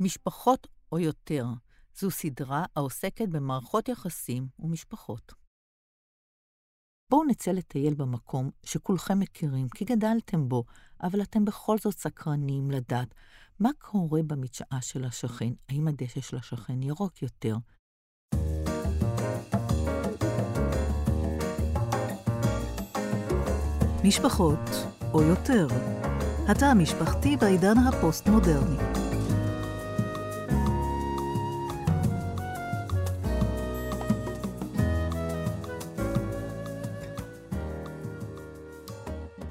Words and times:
משפחות 0.00 0.66
או 0.92 0.98
יותר, 0.98 1.44
זו 1.94 2.10
סדרה 2.10 2.64
העוסקת 2.76 3.28
במערכות 3.28 3.88
יחסים 3.88 4.48
ומשפחות. 4.58 5.32
בואו 7.10 7.24
נצא 7.24 7.50
לטייל 7.50 7.94
במקום 7.94 8.50
שכולכם 8.62 9.18
מכירים, 9.18 9.68
כי 9.68 9.84
גדלתם 9.84 10.48
בו, 10.48 10.64
אבל 11.02 11.22
אתם 11.22 11.44
בכל 11.44 11.78
זאת 11.78 11.98
סקרנים 11.98 12.70
לדעת 12.70 13.14
מה 13.60 13.70
קורה 13.78 14.22
במדשאה 14.22 14.78
של 14.80 15.04
השכן, 15.04 15.52
האם 15.68 15.88
הדשא 15.88 16.20
של 16.20 16.36
השכן 16.36 16.82
ירוק 16.82 17.22
יותר. 17.22 17.56
משפחות 24.04 24.70
או 25.12 25.22
יותר, 25.22 25.66
התא 26.50 26.64
המשפחתי 26.64 27.36
בעידן 27.36 27.78
הפוסט-מודרני. 27.78 28.76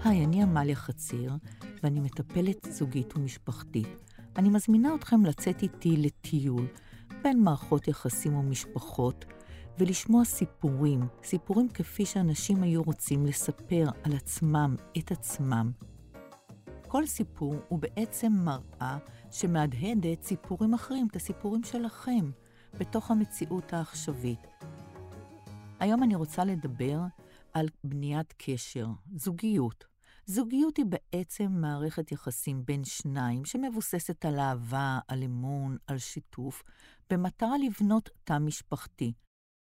היי, 0.04 0.26
אני 0.26 0.44
עמליה 0.44 0.76
חציר, 0.76 1.34
ואני 1.84 2.00
מטפלת 2.00 2.68
זוגית 2.72 3.18
ומשפחתית. 3.18 3.88
אני 4.38 4.50
מזמינה 4.50 4.96
אתכם 4.96 5.26
לצאת 5.26 5.62
איתי 5.62 5.98
לטיול 5.98 6.68
בין 7.24 7.44
מערכות 7.44 7.88
יחסים 7.88 8.36
ומשפחות, 8.36 9.26
ולשמוע 9.78 10.26
סיפורים, 10.26 11.08
סיפורים 11.24 11.70
כפי 11.70 12.06
שאנשים 12.06 12.64
היו 12.64 12.84
רוצים 12.84 13.26
לספר 13.26 13.90
על 14.04 14.16
עצמם, 14.16 14.76
את 14.98 15.12
עצמם. 15.12 15.72
כל 16.92 17.06
סיפור 17.06 17.56
הוא 17.68 17.80
בעצם 17.80 18.34
מראה 18.34 18.98
שמהדהדת 19.32 20.24
סיפורים 20.24 20.74
אחרים, 20.74 21.08
את 21.12 21.16
הסיפורים 21.16 21.64
שלכם, 21.64 22.32
בתוך 22.80 23.12
המציאות 23.12 23.74
העכשווית. 23.74 24.48
היום 25.80 26.04
אני 26.04 26.16
רוצה 26.16 26.46
לדבר 26.46 27.00
על 27.54 27.68
בניית 27.84 28.34
קשר, 28.38 28.88
זוגיות. 29.16 29.86
זוגיות 30.26 30.78
היא 30.78 30.86
בעצם 30.86 31.48
מערכת 31.52 32.12
יחסים 32.12 32.66
בין 32.66 32.84
שניים 32.84 33.46
שמבוססת 33.46 34.26
על 34.26 34.40
אהבה, 34.40 35.00
על 35.08 35.24
אמון, 35.24 35.78
על 35.88 35.98
שיתוף, 35.98 36.64
במטרה 37.10 37.58
לבנות 37.58 38.10
תא 38.24 38.38
משפחתי. 38.38 39.14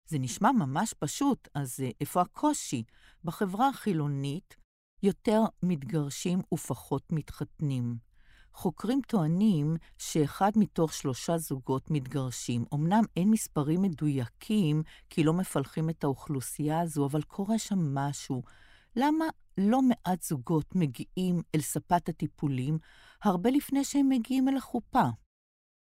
זה 0.06 0.20
נשמע 0.20 0.52
ממש 0.52 0.94
פשוט, 1.00 1.48
אז 1.54 1.80
אה, 1.84 1.90
איפה 2.02 2.22
הקושי? 2.22 2.84
בחברה 3.24 3.70
החילונית 3.70 4.61
יותר 5.04 5.42
מתגרשים 5.64 6.42
ופחות 6.54 7.12
מתחתנים. 7.12 7.98
חוקרים 8.54 9.02
טוענים 9.08 9.76
שאחד 9.98 10.52
מתוך 10.56 10.94
שלושה 10.94 11.38
זוגות 11.38 11.92
מתגרשים. 11.92 12.66
אמנם 12.74 13.04
אין 13.18 13.32
מספרים 13.32 13.82
מדויקים, 13.82 14.84
כי 15.10 15.24
לא 15.24 15.34
מפלחים 15.34 15.90
את 15.90 16.04
האוכלוסייה 16.04 16.80
הזו, 16.80 17.06
אבל 17.06 17.22
קורה 17.22 17.60
שם 17.60 17.96
משהו. 17.96 18.44
למה 18.96 19.26
לא 19.58 19.82
מעט 19.82 20.24
זוגות 20.24 20.76
מגיעים 20.76 21.42
אל 21.56 21.62
ספת 21.62 22.10
הטיפולים 22.10 22.78
הרבה 23.24 23.50
לפני 23.50 23.84
שהם 23.84 24.10
מגיעים 24.10 24.50
אל 24.50 24.58
החופה? 24.58 25.06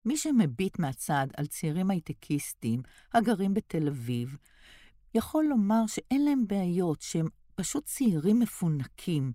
מי 0.05 0.17
שמביט 0.17 0.79
מהצד 0.79 1.27
על 1.37 1.45
צעירים 1.45 1.91
הייטקיסטים 1.91 2.81
הגרים 3.13 3.53
בתל 3.53 3.87
אביב, 3.87 4.37
יכול 5.15 5.45
לומר 5.45 5.87
שאין 5.87 6.25
להם 6.25 6.47
בעיות, 6.47 7.01
שהם 7.01 7.27
פשוט 7.59 7.85
צעירים 7.85 8.39
מפונקים. 8.39 9.31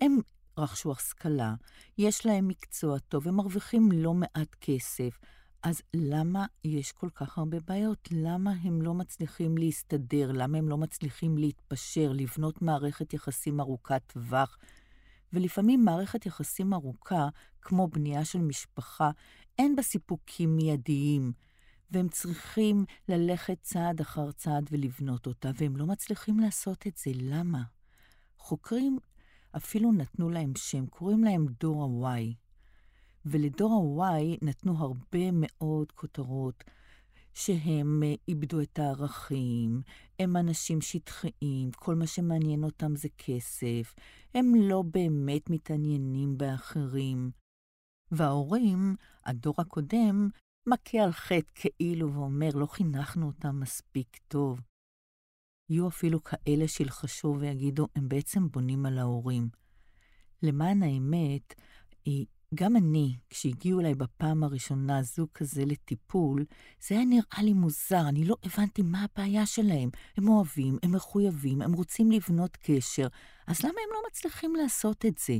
הם 0.00 0.18
רכשו 0.58 0.92
השכלה, 0.92 1.54
יש 1.98 2.26
להם 2.26 2.48
מקצוע 2.48 2.98
טוב, 2.98 3.28
הם 3.28 3.36
מרוויחים 3.36 3.92
לא 3.92 4.14
מעט 4.14 4.56
כסף. 4.60 5.18
אז 5.62 5.82
למה 5.94 6.46
יש 6.64 6.92
כל 6.92 7.08
כך 7.14 7.38
הרבה 7.38 7.56
בעיות? 7.66 8.08
למה 8.12 8.52
הם 8.62 8.82
לא 8.82 8.94
מצליחים 8.94 9.58
להסתדר? 9.58 10.32
למה 10.32 10.58
הם 10.58 10.68
לא 10.68 10.78
מצליחים 10.78 11.38
להתפשר, 11.38 12.12
לבנות 12.12 12.62
מערכת 12.62 13.14
יחסים 13.14 13.60
ארוכת 13.60 14.02
טווח? 14.06 14.58
ולפעמים 15.32 15.84
מערכת 15.84 16.26
יחסים 16.26 16.74
ארוכה, 16.74 17.28
כמו 17.62 17.88
בנייה 17.88 18.24
של 18.24 18.40
משפחה, 18.40 19.10
אין 19.58 19.76
בה 19.76 19.82
סיפוקים 19.82 20.56
מיידיים, 20.56 21.32
והם 21.90 22.08
צריכים 22.08 22.84
ללכת 23.08 23.58
צעד 23.62 24.00
אחר 24.00 24.32
צעד 24.32 24.68
ולבנות 24.70 25.26
אותה, 25.26 25.50
והם 25.54 25.76
לא 25.76 25.86
מצליחים 25.86 26.40
לעשות 26.40 26.86
את 26.86 26.96
זה. 26.96 27.10
למה? 27.14 27.62
חוקרים 28.38 28.98
אפילו 29.56 29.92
נתנו 29.92 30.30
להם 30.30 30.52
שם, 30.56 30.86
קוראים 30.86 31.24
להם 31.24 31.46
דור 31.60 32.06
ה-Y. 32.08 32.34
ולדור 33.26 34.04
ה-Y 34.04 34.38
נתנו 34.42 34.78
הרבה 34.78 35.30
מאוד 35.32 35.92
כותרות 35.92 36.64
שהם 37.34 38.02
אה, 38.02 38.14
איבדו 38.28 38.60
את 38.60 38.78
הערכים, 38.78 39.82
הם 40.18 40.36
אנשים 40.36 40.80
שטחיים, 40.80 41.70
כל 41.76 41.94
מה 41.94 42.06
שמעניין 42.06 42.64
אותם 42.64 42.96
זה 42.96 43.08
כסף, 43.18 43.94
הם 44.34 44.54
לא 44.54 44.82
באמת 44.82 45.50
מתעניינים 45.50 46.38
באחרים. 46.38 47.30
וההורים, 48.12 48.96
הדור 49.24 49.54
הקודם, 49.58 50.28
מכה 50.66 50.98
על 50.98 51.12
חטא 51.12 51.52
כאילו 51.54 52.14
ואומר, 52.14 52.50
לא 52.54 52.66
חינכנו 52.66 53.26
אותם 53.26 53.60
מספיק 53.60 54.18
טוב. 54.28 54.60
יהיו 55.70 55.88
אפילו 55.88 56.24
כאלה 56.24 56.68
שילחשו 56.68 57.36
ויגידו, 57.40 57.88
הם 57.94 58.08
בעצם 58.08 58.48
בונים 58.48 58.86
על 58.86 58.98
ההורים. 58.98 59.48
למען 60.42 60.82
האמת, 60.82 61.54
גם 62.54 62.76
אני, 62.76 63.16
כשהגיעו 63.30 63.80
אליי 63.80 63.94
בפעם 63.94 64.44
הראשונה 64.44 65.02
זוג 65.02 65.28
כזה 65.34 65.64
לטיפול, 65.64 66.44
זה 66.80 66.94
היה 66.94 67.04
נראה 67.04 67.42
לי 67.42 67.52
מוזר, 67.52 68.08
אני 68.08 68.24
לא 68.24 68.36
הבנתי 68.42 68.82
מה 68.82 69.04
הבעיה 69.04 69.46
שלהם. 69.46 69.90
הם 70.16 70.28
אוהבים, 70.28 70.78
הם 70.82 70.92
מחויבים, 70.92 71.62
הם 71.62 71.72
רוצים 71.72 72.10
לבנות 72.10 72.56
קשר, 72.56 73.06
אז 73.46 73.60
למה 73.60 73.68
הם 73.68 73.90
לא 73.92 73.98
מצליחים 74.10 74.56
לעשות 74.56 75.06
את 75.06 75.18
זה? 75.18 75.34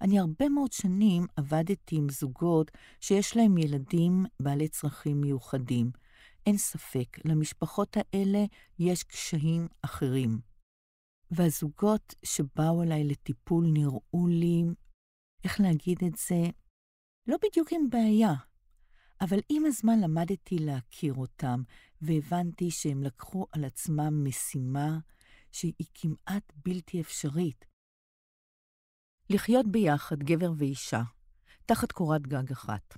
אני 0.00 0.18
הרבה 0.18 0.48
מאוד 0.48 0.72
שנים 0.72 1.26
עבדתי 1.36 1.96
עם 1.96 2.08
זוגות 2.08 2.70
שיש 3.00 3.36
להם 3.36 3.58
ילדים 3.58 4.24
בעלי 4.40 4.68
צרכים 4.68 5.20
מיוחדים. 5.20 5.90
אין 6.46 6.56
ספק, 6.56 7.18
למשפחות 7.24 7.96
האלה 7.96 8.44
יש 8.78 9.02
קשיים 9.02 9.68
אחרים. 9.82 10.40
והזוגות 11.30 12.14
שבאו 12.24 12.82
אליי 12.82 13.04
לטיפול 13.04 13.66
נראו 13.72 14.26
לי 14.26 14.62
איך 15.44 15.60
להגיד 15.60 15.98
את 16.06 16.16
זה, 16.28 16.50
לא 17.26 17.36
בדיוק 17.42 17.72
עם 17.72 17.90
בעיה, 17.90 18.34
אבל 19.20 19.38
עם 19.48 19.64
הזמן 19.66 20.00
למדתי 20.00 20.58
להכיר 20.58 21.14
אותם, 21.14 21.62
והבנתי 22.02 22.70
שהם 22.70 23.02
לקחו 23.02 23.46
על 23.52 23.64
עצמם 23.64 24.24
משימה 24.24 24.98
שהיא 25.52 25.86
כמעט 25.94 26.52
בלתי 26.64 27.00
אפשרית. 27.00 27.75
לחיות 29.30 29.66
ביחד, 29.66 30.18
גבר 30.22 30.52
ואישה, 30.56 31.02
תחת 31.66 31.92
קורת 31.92 32.26
גג 32.26 32.52
אחת. 32.52 32.96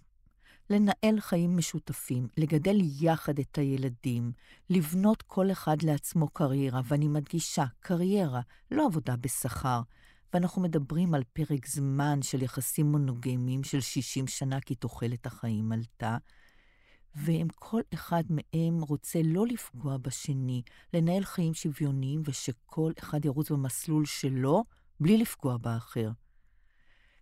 לנהל 0.70 1.20
חיים 1.20 1.56
משותפים, 1.56 2.28
לגדל 2.36 2.76
יחד 3.00 3.38
את 3.38 3.58
הילדים, 3.58 4.32
לבנות 4.70 5.22
כל 5.22 5.50
אחד 5.50 5.82
לעצמו 5.82 6.28
קריירה, 6.28 6.80
ואני 6.84 7.08
מדגישה, 7.08 7.64
קריירה, 7.80 8.40
לא 8.70 8.86
עבודה 8.86 9.16
בשכר, 9.16 9.80
ואנחנו 10.32 10.62
מדברים 10.62 11.14
על 11.14 11.22
פרק 11.32 11.66
זמן 11.66 12.22
של 12.22 12.42
יחסים 12.42 12.86
מונוגמיים 12.86 13.64
של 13.64 13.80
60 13.80 14.26
שנה, 14.26 14.60
כי 14.60 14.74
תוחלת 14.74 15.26
החיים 15.26 15.72
עלתה, 15.72 16.16
והם 17.14 17.48
כל 17.54 17.80
אחד 17.94 18.22
מהם 18.30 18.82
רוצה 18.82 19.20
לא 19.24 19.46
לפגוע 19.46 19.96
בשני, 19.96 20.62
לנהל 20.94 21.24
חיים 21.24 21.54
שוויוניים 21.54 22.22
ושכל 22.24 22.92
אחד 22.98 23.24
ירוץ 23.24 23.50
במסלול 23.50 24.04
שלו, 24.06 24.64
בלי 25.00 25.19
לפגוע 25.19 25.56
באחר. 25.56 26.09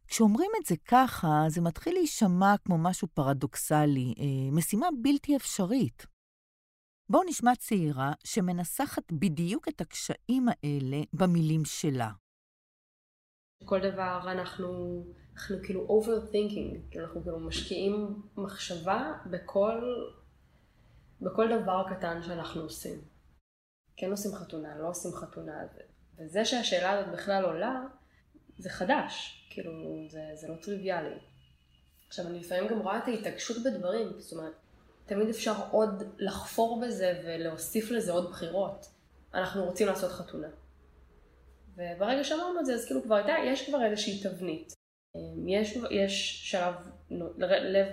כשאומרים 0.09 0.51
את 0.61 0.67
זה 0.67 0.75
ככה, 0.89 1.45
זה 1.49 1.61
מתחיל 1.61 1.95
להישמע 1.95 2.55
כמו 2.65 2.79
משהו 2.79 3.09
פרדוקסלי, 3.09 4.15
אה, 4.19 4.53
משימה 4.53 4.87
בלתי 5.03 5.37
אפשרית. 5.37 6.07
בואו 7.09 7.23
נשמע 7.27 7.57
צעירה 7.57 8.13
שמנסחת 8.25 9.13
בדיוק 9.13 9.69
את 9.69 9.81
הקשיים 9.81 10.47
האלה 10.49 11.03
במילים 11.13 11.65
שלה. 11.65 12.11
כל 13.65 13.79
דבר 13.93 14.21
אנחנו, 14.25 15.05
אנחנו 15.35 15.57
כאילו 15.63 16.01
overthinking, 16.01 16.99
אנחנו 17.01 17.23
כאילו 17.23 17.41
משקיעים 17.41 18.23
מחשבה 18.37 19.13
בכל, 19.31 19.81
בכל 21.21 21.47
דבר 21.63 21.85
קטן 21.97 22.23
שאנחנו 22.23 22.61
עושים. 22.63 23.01
כן 23.97 24.11
עושים 24.11 24.33
חתונה, 24.35 24.79
לא 24.79 24.89
עושים 24.89 25.11
חתונה, 25.13 25.53
וזה 26.19 26.45
שהשאלה 26.45 26.91
הזאת 26.91 27.13
בכלל 27.13 27.45
עולה, 27.45 27.83
זה 28.59 28.71
חדש, 28.71 29.47
כאילו 29.51 29.73
זה, 30.09 30.21
זה 30.35 30.49
לא 30.49 30.55
טריוויאלי. 30.63 31.19
עכשיו 32.09 32.27
אני 32.27 32.41
לפעמים 32.41 32.69
גם 32.69 32.79
רואה 32.79 32.99
את 32.99 33.09
ההתעקשות 33.09 33.57
בדברים, 33.65 34.13
זאת 34.19 34.33
אומרת, 34.33 34.53
תמיד 35.07 35.29
אפשר 35.29 35.55
עוד 35.71 36.03
לחפור 36.19 36.81
בזה 36.81 37.21
ולהוסיף 37.25 37.91
לזה 37.91 38.13
עוד 38.13 38.31
בחירות. 38.31 38.87
אנחנו 39.35 39.65
רוצים 39.65 39.87
לעשות 39.87 40.13
חתונה. 40.13 40.49
וברגע 41.77 42.25
שאמרנו 42.25 42.61
את 42.61 42.67
זה, 42.67 42.75
אז 42.75 42.87
כאילו 42.87 43.03
כבר 43.03 43.15
הייתה, 43.15 43.33
יש 43.47 43.69
כבר 43.69 43.85
איזושהי 43.85 44.23
תבנית. 44.23 44.73
יש, 45.47 45.79
יש 45.91 46.43
שלב, 46.51 46.75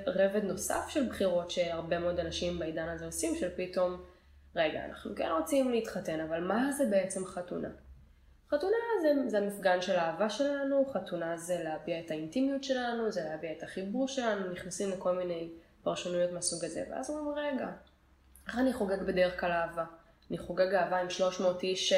רבד 0.08 0.44
נוסף 0.44 0.86
של 0.90 1.10
בחירות 1.10 1.52
שהרבה 1.52 2.00
מאוד 2.00 2.19
אנשים 2.19 2.60
בעידן 2.60 2.90
הזה 2.90 3.06
עושים, 3.06 3.36
של 3.36 3.50
פתאום, 3.56 4.04
רגע, 4.56 4.86
אנחנו 4.86 5.16
כן 5.16 5.30
רוצים 5.40 5.72
להתחתן, 5.72 6.19
אבל 6.19 6.44
מה 6.44 6.72
זה 6.72 6.86
בעצם 6.86 7.26
חתונה? 7.26 7.69
חתונה 8.54 8.78
זה, 9.02 9.30
זה 9.30 9.38
המפגן 9.38 9.82
של 9.82 9.96
האהבה 9.96 10.30
שלנו, 10.30 10.86
חתונה 10.94 11.38
זה 11.38 11.64
להביע 11.64 12.00
את 12.00 12.12
האינטימיות 12.12 12.64
שלנו, 12.64 13.12
זה 13.12 13.24
להביע 13.24 13.52
את 13.52 13.64
החיבור 13.64 14.08
שלנו, 14.08 14.52
נכנסים 14.52 14.92
לכל 14.92 15.16
מיני 15.16 15.50
פרשנויות 15.84 16.32
מהסוג 16.32 16.66
הזה, 16.66 16.84
ואז 16.92 17.10
אומרים, 17.10 17.38
רגע, 17.38 17.68
איך 18.48 18.60
אני 18.60 18.74
חוגג 18.74 19.02
בדרך 19.02 19.40
כלל 19.40 19.52
אהבה? 19.52 19.86
אני 20.30 20.38
חוגג 20.38 20.74
אהבה 20.74 20.98
עם 20.98 21.10
300 21.10 21.64
איש 21.64 21.94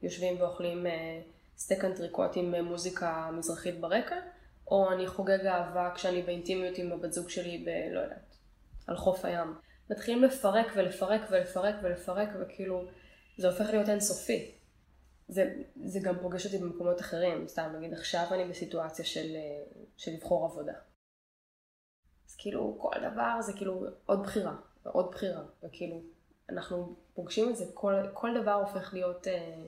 שיושבים 0.00 0.40
ואוכלים 0.40 0.86
אה, 0.86 1.20
סטייק 1.58 1.84
אנטריקוט 1.84 2.30
עם 2.34 2.54
אה, 2.54 2.62
מוזיקה 2.62 3.30
מזרחית 3.32 3.80
ברקע, 3.80 4.16
או 4.66 4.92
אני 4.92 5.06
חוגג 5.06 5.46
אהבה 5.46 5.90
כשאני 5.94 6.22
באינטימיות 6.22 6.78
עם 6.78 6.92
הבת 6.92 7.12
זוג 7.12 7.28
שלי 7.28 7.64
ב... 7.66 7.94
לא 7.94 8.00
יודעת, 8.00 8.36
על 8.86 8.96
חוף 8.96 9.24
הים. 9.24 9.54
מתחילים 9.90 10.24
לפרק 10.24 10.66
ולפרק 10.74 11.20
ולפרק 11.30 11.74
ולפרק, 11.82 12.28
וכאילו, 12.40 12.84
זה 13.38 13.48
הופך 13.48 13.66
להיות 13.70 13.88
אינסופי. 13.88 14.50
זה, 15.28 15.62
זה 15.84 16.00
גם 16.02 16.14
פוגש 16.22 16.46
אותי 16.46 16.58
במקומות 16.58 17.00
אחרים, 17.00 17.48
סתם 17.48 17.72
נגיד 17.76 17.92
עכשיו 17.92 18.26
אני 18.30 18.48
בסיטואציה 18.48 19.04
של, 19.04 19.36
אה, 19.36 19.62
של 19.96 20.10
לבחור 20.12 20.44
עבודה. 20.44 20.72
אז 22.28 22.36
כאילו 22.38 22.76
כל 22.80 22.96
דבר 23.12 23.40
זה 23.40 23.52
כאילו 23.52 23.86
עוד 24.06 24.22
בחירה, 24.22 24.56
ועוד 24.84 25.10
בחירה, 25.10 25.42
וכאילו 25.62 26.00
אנחנו 26.48 26.96
פוגשים 27.14 27.50
את 27.50 27.56
זה, 27.56 27.64
כל, 27.74 27.94
כל 28.12 28.40
דבר 28.42 28.52
הופך 28.52 28.94
להיות 28.94 29.28
אה, 29.28 29.64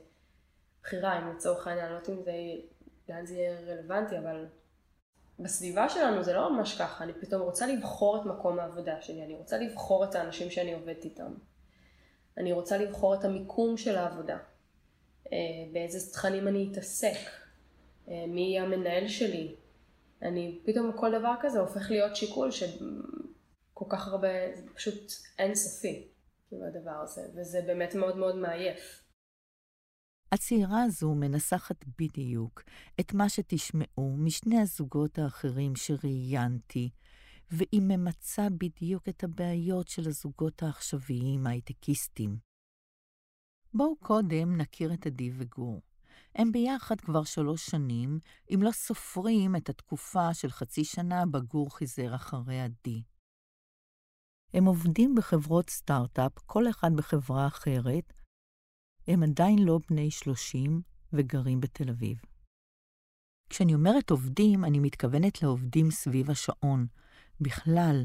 בחירה, 0.83 1.19
אם 1.19 1.37
לצורך 1.37 1.67
העניין, 1.67 1.87
אני 1.87 1.95
לא 1.95 1.99
יודעת 1.99 2.11
אם 2.11 2.23
זה, 2.23 2.33
לאן 3.09 3.27
זה 3.27 3.35
יהיה 3.35 3.61
רלוונטי, 3.61 4.19
אבל 4.19 4.47
בסביבה 5.39 5.89
שלנו 5.89 6.23
זה 6.23 6.33
לא 6.33 6.53
ממש 6.53 6.79
ככה, 6.81 7.05
אני 7.05 7.13
פתאום 7.13 7.43
רוצה 7.43 7.67
לבחור 7.67 8.21
את 8.21 8.27
מקום 8.27 8.59
העבודה 8.59 9.03
שלי, 9.03 9.25
אני 9.25 9.35
רוצה 9.35 9.59
לבחור 9.59 10.05
את 10.05 10.15
האנשים 10.15 10.51
שאני 10.51 10.75
עובדת 10.75 11.05
איתם. 11.05 11.35
אני 12.37 12.53
רוצה 12.53 12.79
לבחור 12.79 13.15
את 13.15 13.25
המיקום 13.25 13.77
של 13.77 13.97
העבודה, 13.97 14.39
באיזה 15.73 16.13
תכנים 16.13 16.49
אני 16.49 16.69
אתעסק, 16.73 17.19
אה, 18.09 18.25
מי 18.29 18.41
יהיה 18.41 18.63
המנהל 18.63 19.09
שלי. 19.09 19.55
אני, 20.23 20.61
פתאום 20.65 20.93
כל 20.97 21.19
דבר 21.19 21.35
כזה 21.41 21.61
הופך 21.61 21.91
להיות 21.91 22.17
שיקול 22.17 22.51
שכל 22.51 23.85
כך 23.89 24.09
הרבה, 24.09 24.29
זה 24.55 24.63
פשוט 24.75 25.13
אינסופי, 25.39 26.09
כאילו 26.49 26.63
הדבר 26.67 27.01
הזה, 27.03 27.23
וזה 27.35 27.63
באמת 27.67 27.95
מאוד 27.95 28.17
מאוד 28.17 28.37
מעייף. 28.37 29.03
הצעירה 30.33 30.83
הזו 30.83 31.15
מנסחת 31.15 31.85
בדיוק 31.99 32.63
את 33.01 33.15
מה 33.15 33.29
שתשמעו 33.29 34.17
משני 34.17 34.61
הזוגות 34.61 35.19
האחרים 35.19 35.77
שראיינתי, 35.77 36.91
והיא 37.51 37.83
ממצה 37.83 38.47
בדיוק 38.59 39.09
את 39.09 39.25
הבעיות 39.25 39.89
של 39.89 40.09
הזוגות 40.09 40.63
העכשוויים 40.63 41.47
ההייטקיסטים. 41.47 42.46
בואו 43.77 43.97
קודם 43.97 44.57
נכיר 44.57 44.95
את 44.95 45.07
עדי 45.07 45.31
וגור. 45.39 45.83
הם 46.35 46.53
ביחד 46.53 47.01
כבר 47.01 47.25
שלוש 47.25 47.67
שנים, 47.67 48.19
אם 48.55 48.61
לא 48.63 48.71
סופרים 48.71 49.57
את 49.57 49.69
התקופה 49.69 50.35
של 50.35 50.51
חצי 50.51 50.85
שנה 50.85 51.27
בה 51.27 51.41
גור 51.41 51.77
חיזר 51.77 52.15
אחרי 52.15 52.61
עדי. 52.61 53.03
הם 54.55 54.65
עובדים 54.65 55.15
בחברות 55.15 55.71
סטארט-אפ, 55.71 56.33
כל 56.47 56.69
אחד 56.71 56.91
בחברה 56.97 57.47
אחרת, 57.47 58.13
הם 59.07 59.23
עדיין 59.23 59.59
לא 59.59 59.79
בני 59.91 60.11
30 60.11 60.83
וגרים 61.13 61.61
בתל 61.61 61.91
אביב. 61.91 62.19
כשאני 63.51 63.75
אומרת 63.75 64.11
עובדים, 64.11 64.65
אני 64.65 64.79
מתכוונת 64.79 65.43
לעובדים 65.43 65.91
סביב 65.91 66.31
השעון. 66.31 66.87
בכלל, 67.41 68.05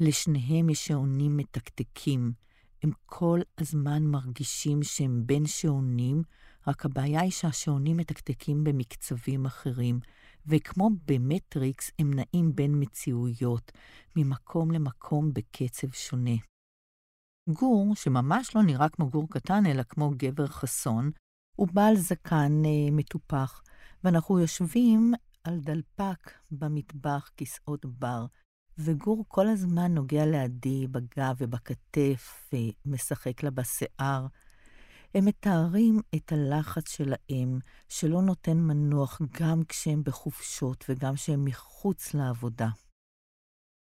לשניהם 0.00 0.70
יש 0.70 0.86
שעונים 0.86 1.36
מתקתקים. 1.36 2.32
הם 2.82 2.90
כל 3.06 3.40
הזמן 3.60 4.02
מרגישים 4.02 4.82
שהם 4.82 5.22
בין 5.26 5.46
שעונים, 5.46 6.22
רק 6.66 6.84
הבעיה 6.84 7.20
היא 7.20 7.30
שהשעונים 7.30 7.96
מתקתקים 7.96 8.64
במקצבים 8.64 9.46
אחרים, 9.46 10.00
וכמו 10.46 10.90
במטריקס, 11.06 11.90
הם 11.98 12.10
נעים 12.14 12.54
בין 12.54 12.82
מציאויות, 12.82 13.72
ממקום 14.16 14.70
למקום 14.70 15.32
בקצב 15.32 15.92
שונה. 15.92 16.36
גור, 17.48 17.94
שממש 17.94 18.56
לא 18.56 18.62
נראה 18.62 18.88
כמו 18.88 19.10
גור 19.10 19.28
קטן, 19.30 19.66
אלא 19.66 19.82
כמו 19.82 20.10
גבר 20.16 20.46
חסון, 20.46 21.10
הוא 21.56 21.68
בעל 21.72 21.96
זקן 21.96 22.62
אה, 22.64 22.90
מטופח, 22.92 23.62
ואנחנו 24.04 24.40
יושבים 24.40 25.12
על 25.44 25.60
דלפק 25.60 26.30
במטבח, 26.50 27.30
כיסאות 27.36 27.86
בר, 27.86 28.26
וגור 28.78 29.24
כל 29.28 29.48
הזמן 29.48 29.94
נוגע 29.94 30.26
לידי 30.26 30.86
בגב 30.86 31.36
ובכתף, 31.38 32.50
ומשחק 32.52 33.42
לה 33.42 33.50
בשיער. 33.50 34.26
הם 35.14 35.24
מתארים 35.24 36.00
את 36.14 36.32
הלחץ 36.32 36.88
שלהם, 36.88 37.58
שלא 37.88 38.22
נותן 38.22 38.56
מנוח 38.56 39.20
גם 39.40 39.62
כשהם 39.68 40.02
בחופשות 40.04 40.84
וגם 40.88 41.14
כשהם 41.14 41.44
מחוץ 41.44 42.14
לעבודה. 42.14 42.68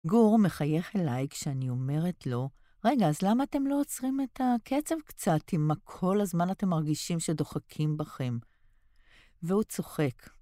גור 0.06 0.38
מחייך 0.38 0.96
אליי 0.96 1.28
כשאני 1.28 1.68
אומרת 1.68 2.26
לו, 2.26 2.50
רגע, 2.84 3.08
אז 3.08 3.22
למה 3.22 3.44
אתם 3.44 3.66
לא 3.66 3.80
עוצרים 3.80 4.20
את 4.20 4.40
הקצב 4.40 4.94
קצת, 5.06 5.40
אם 5.52 5.68
כל 5.84 6.20
הזמן 6.20 6.50
אתם 6.50 6.68
מרגישים 6.68 7.20
שדוחקים 7.20 7.96
בכם? 7.96 8.38
והוא 9.42 9.62
צוחק. 9.62 10.41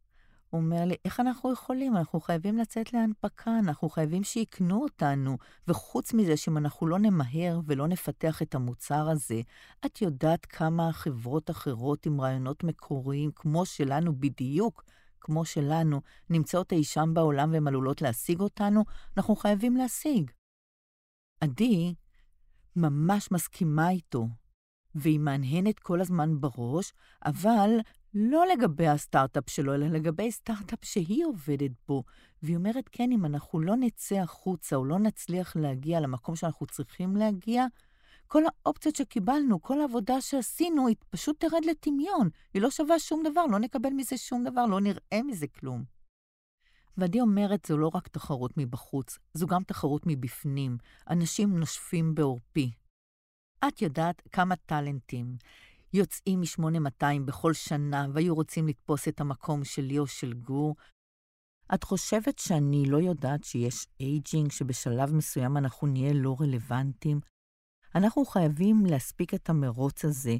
הוא 0.51 0.61
אומר 0.61 0.85
לי, 0.85 0.95
איך 1.05 1.21
אנחנו 1.21 1.53
יכולים? 1.53 1.97
אנחנו 1.97 2.21
חייבים 2.21 2.59
לצאת 2.59 2.93
להנפקה, 2.93 3.59
אנחנו 3.59 3.89
חייבים 3.89 4.25
שיקנו 4.25 4.83
אותנו. 4.83 5.39
וחוץ 5.69 6.15
מזה, 6.15 6.37
שאם 6.37 6.59
אנחנו 6.59 6.87
לא 6.87 6.99
נמהר 6.99 7.61
ולא 7.67 7.89
נפתח 7.89 8.43
את 8.43 8.55
המוצר 8.55 9.09
הזה, 9.11 9.41
את 9.87 10.03
יודעת 10.03 10.47
כמה 10.47 10.93
חברות 10.93 11.51
אחרות 11.51 12.07
עם 12.07 12.21
רעיונות 12.21 12.65
מקוריים, 12.65 13.31
כמו 13.35 13.67
שלנו 13.67 14.21
בדיוק, 14.21 14.85
כמו 15.21 15.45
שלנו, 15.45 16.01
נמצאות 16.31 16.73
אי 16.73 16.85
שם 16.85 17.11
בעולם 17.15 17.53
והן 17.53 17.67
עלולות 17.67 18.03
להשיג 18.03 18.41
אותנו? 18.41 18.85
אנחנו 19.17 19.37
חייבים 19.37 19.77
להשיג. 19.77 20.31
עדי 21.41 21.95
ממש 22.77 23.33
מסכימה 23.33 23.91
איתו, 23.91 24.29
והיא 24.95 25.19
מהנהנת 25.19 25.79
כל 25.79 26.01
הזמן 26.01 26.41
בראש, 26.41 26.93
אבל 27.25 27.71
לא 28.15 28.47
לגבי 28.47 28.89
הסטארט-אפ 28.89 29.51
שלו, 29.51 29.75
אלא 29.75 29.87
לגבי 29.87 30.33
סטארט-אפ 30.33 30.85
שהיא 30.85 31.25
עובדת 31.25 31.71
בו. 31.89 32.05
והיא 32.43 32.57
אומרת, 32.57 32.89
כן, 32.93 33.13
אם 33.13 33.25
אנחנו 33.25 33.61
לא 33.61 33.77
נצא 33.77 34.15
החוצה 34.15 34.77
או 34.77 34.85
לא 34.85 34.99
נצליח 34.99 35.57
להגיע 35.57 36.01
למקום 36.01 36.37
שאנחנו 36.37 36.67
צריכים 36.67 37.17
להגיע, 37.17 37.67
כל 38.27 38.43
האופציות 38.47 38.97
שקיבלנו, 38.97 39.63
כל 39.63 39.81
העבודה 39.81 40.21
שעשינו, 40.21 40.87
היא 40.87 40.97
פשוט 41.11 41.41
תרד 41.41 41.65
לטמיון. 41.65 42.29
היא 42.55 42.63
לא 42.63 42.71
שווה 42.71 42.99
שום 42.99 43.23
דבר, 43.31 43.47
לא 43.47 43.59
נקבל 43.59 43.91
מזה 43.91 44.17
שום 44.17 44.45
דבר, 44.45 44.67
לא 44.67 44.81
נראה 44.81 45.23
מזה 45.25 45.47
כלום. 45.47 45.85
ועדי 46.97 47.21
אומרת, 47.21 47.67
זו 47.67 47.79
לא 47.79 47.91
רק 47.95 48.09
תחרות 48.09 48.53
מבחוץ, 48.57 49.19
זו 49.35 49.47
גם 49.47 49.63
תחרות 49.63 50.03
מבפנים. 50.07 50.79
אנשים 51.11 51.59
נושפים 51.59 52.15
בעורפי. 52.15 52.71
את 53.69 53.83
יודעת 53.83 54.23
כמה 54.33 54.57
טאלנטים 54.57 55.37
יוצאים 55.93 56.41
מ-8200 56.41 57.21
בכל 57.25 57.55
שנה 57.55 58.07
והיו 58.15 58.35
רוצים 58.35 58.69
לתפוס 58.69 59.09
את 59.09 59.21
המקום 59.21 59.65
שלי 59.65 59.99
או 59.99 60.07
של 60.07 60.33
גור. 60.33 60.77
את 61.75 61.85
חושבת 61.85 62.39
שאני 62.39 62.85
לא 62.87 62.97
יודעת 62.97 63.45
שיש 63.45 63.87
ageing, 64.01 64.51
שבשלב 64.51 65.15
מסוים 65.15 65.57
אנחנו 65.57 65.87
נהיה 65.87 66.13
לא 66.13 66.37
רלוונטיים? 66.41 67.21
אנחנו 67.95 68.25
חייבים 68.25 68.87
להספיק 68.87 69.35
את 69.35 69.51
המרוץ 69.51 70.05
הזה, 70.05 70.37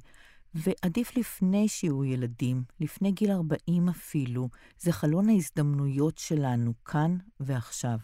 ועדיף 0.55 1.17
לפני 1.17 1.69
שיהיו 1.69 2.05
ילדים, 2.05 2.65
לפני 2.81 3.13
גיל 3.13 3.31
40 3.31 3.89
אפילו, 3.89 4.49
זה 4.79 4.93
חלון 4.93 5.29
ההזדמנויות 5.29 6.19
שלנו, 6.19 6.73
כאן 6.85 7.17
ועכשיו. 7.41 7.99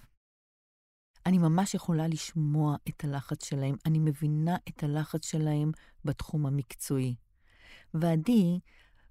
אני 1.26 1.38
ממש 1.38 1.74
יכולה 1.74 2.08
לשמוע 2.08 2.76
את 2.88 3.04
הלחץ 3.04 3.44
שלהם, 3.44 3.74
אני 3.86 3.98
מבינה 3.98 4.56
את 4.68 4.82
הלחץ 4.82 5.26
שלהם 5.26 5.70
בתחום 6.04 6.46
המקצועי. 6.46 7.14
ועדי, 8.00 8.58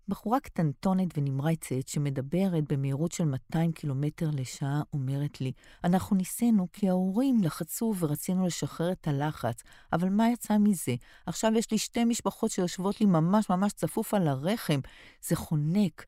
בחורה 0.07 0.39
קטנטונת 0.39 1.17
ונמרצת 1.17 1.87
שמדברת 1.87 2.63
במהירות 2.73 3.11
של 3.11 3.25
200 3.25 3.71
קילומטר 3.71 4.29
לשעה, 4.33 4.81
אומרת 4.93 5.41
לי, 5.41 5.51
אנחנו 5.83 6.15
ניסינו 6.15 6.67
כי 6.73 6.89
ההורים 6.89 7.43
לחצו 7.43 7.93
ורצינו 7.99 8.45
לשחרר 8.45 8.91
את 8.91 9.07
הלחץ, 9.07 9.63
אבל 9.93 10.09
מה 10.09 10.29
יצא 10.29 10.57
מזה? 10.57 10.95
עכשיו 11.25 11.51
יש 11.55 11.71
לי 11.71 11.77
שתי 11.77 12.05
משפחות 12.05 12.51
שיושבות 12.51 13.01
לי 13.01 13.05
ממש 13.05 13.49
ממש 13.49 13.73
צפוף 13.73 14.13
על 14.13 14.27
הרחם, 14.27 14.79
זה 15.21 15.35
חונק. 15.35 16.05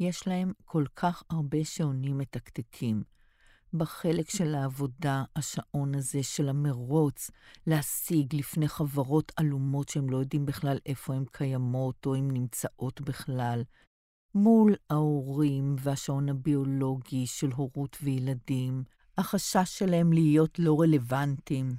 יש 0.00 0.26
להם 0.26 0.52
כל 0.64 0.84
כך 0.96 1.22
הרבה 1.30 1.64
שעונים 1.64 2.18
מתקתקים. 2.18 3.17
בחלק 3.72 4.30
של 4.30 4.54
העבודה, 4.54 5.24
השעון 5.36 5.94
הזה 5.94 6.22
של 6.22 6.48
המרוץ, 6.48 7.30
להשיג 7.66 8.34
לפני 8.36 8.68
חברות 8.68 9.32
עלומות 9.36 9.88
שהם 9.88 10.10
לא 10.10 10.16
יודעים 10.16 10.46
בכלל 10.46 10.78
איפה 10.86 11.14
הן 11.14 11.24
קיימות 11.32 12.06
או 12.06 12.14
אם 12.14 12.30
נמצאות 12.30 13.00
בכלל. 13.00 13.62
מול 14.34 14.74
ההורים 14.90 15.76
והשעון 15.78 16.28
הביולוגי 16.28 17.26
של 17.26 17.50
הורות 17.52 17.96
וילדים, 18.02 18.84
החשש 19.18 19.78
שלהם 19.78 20.12
להיות 20.12 20.58
לא 20.58 20.80
רלוונטיים. 20.80 21.76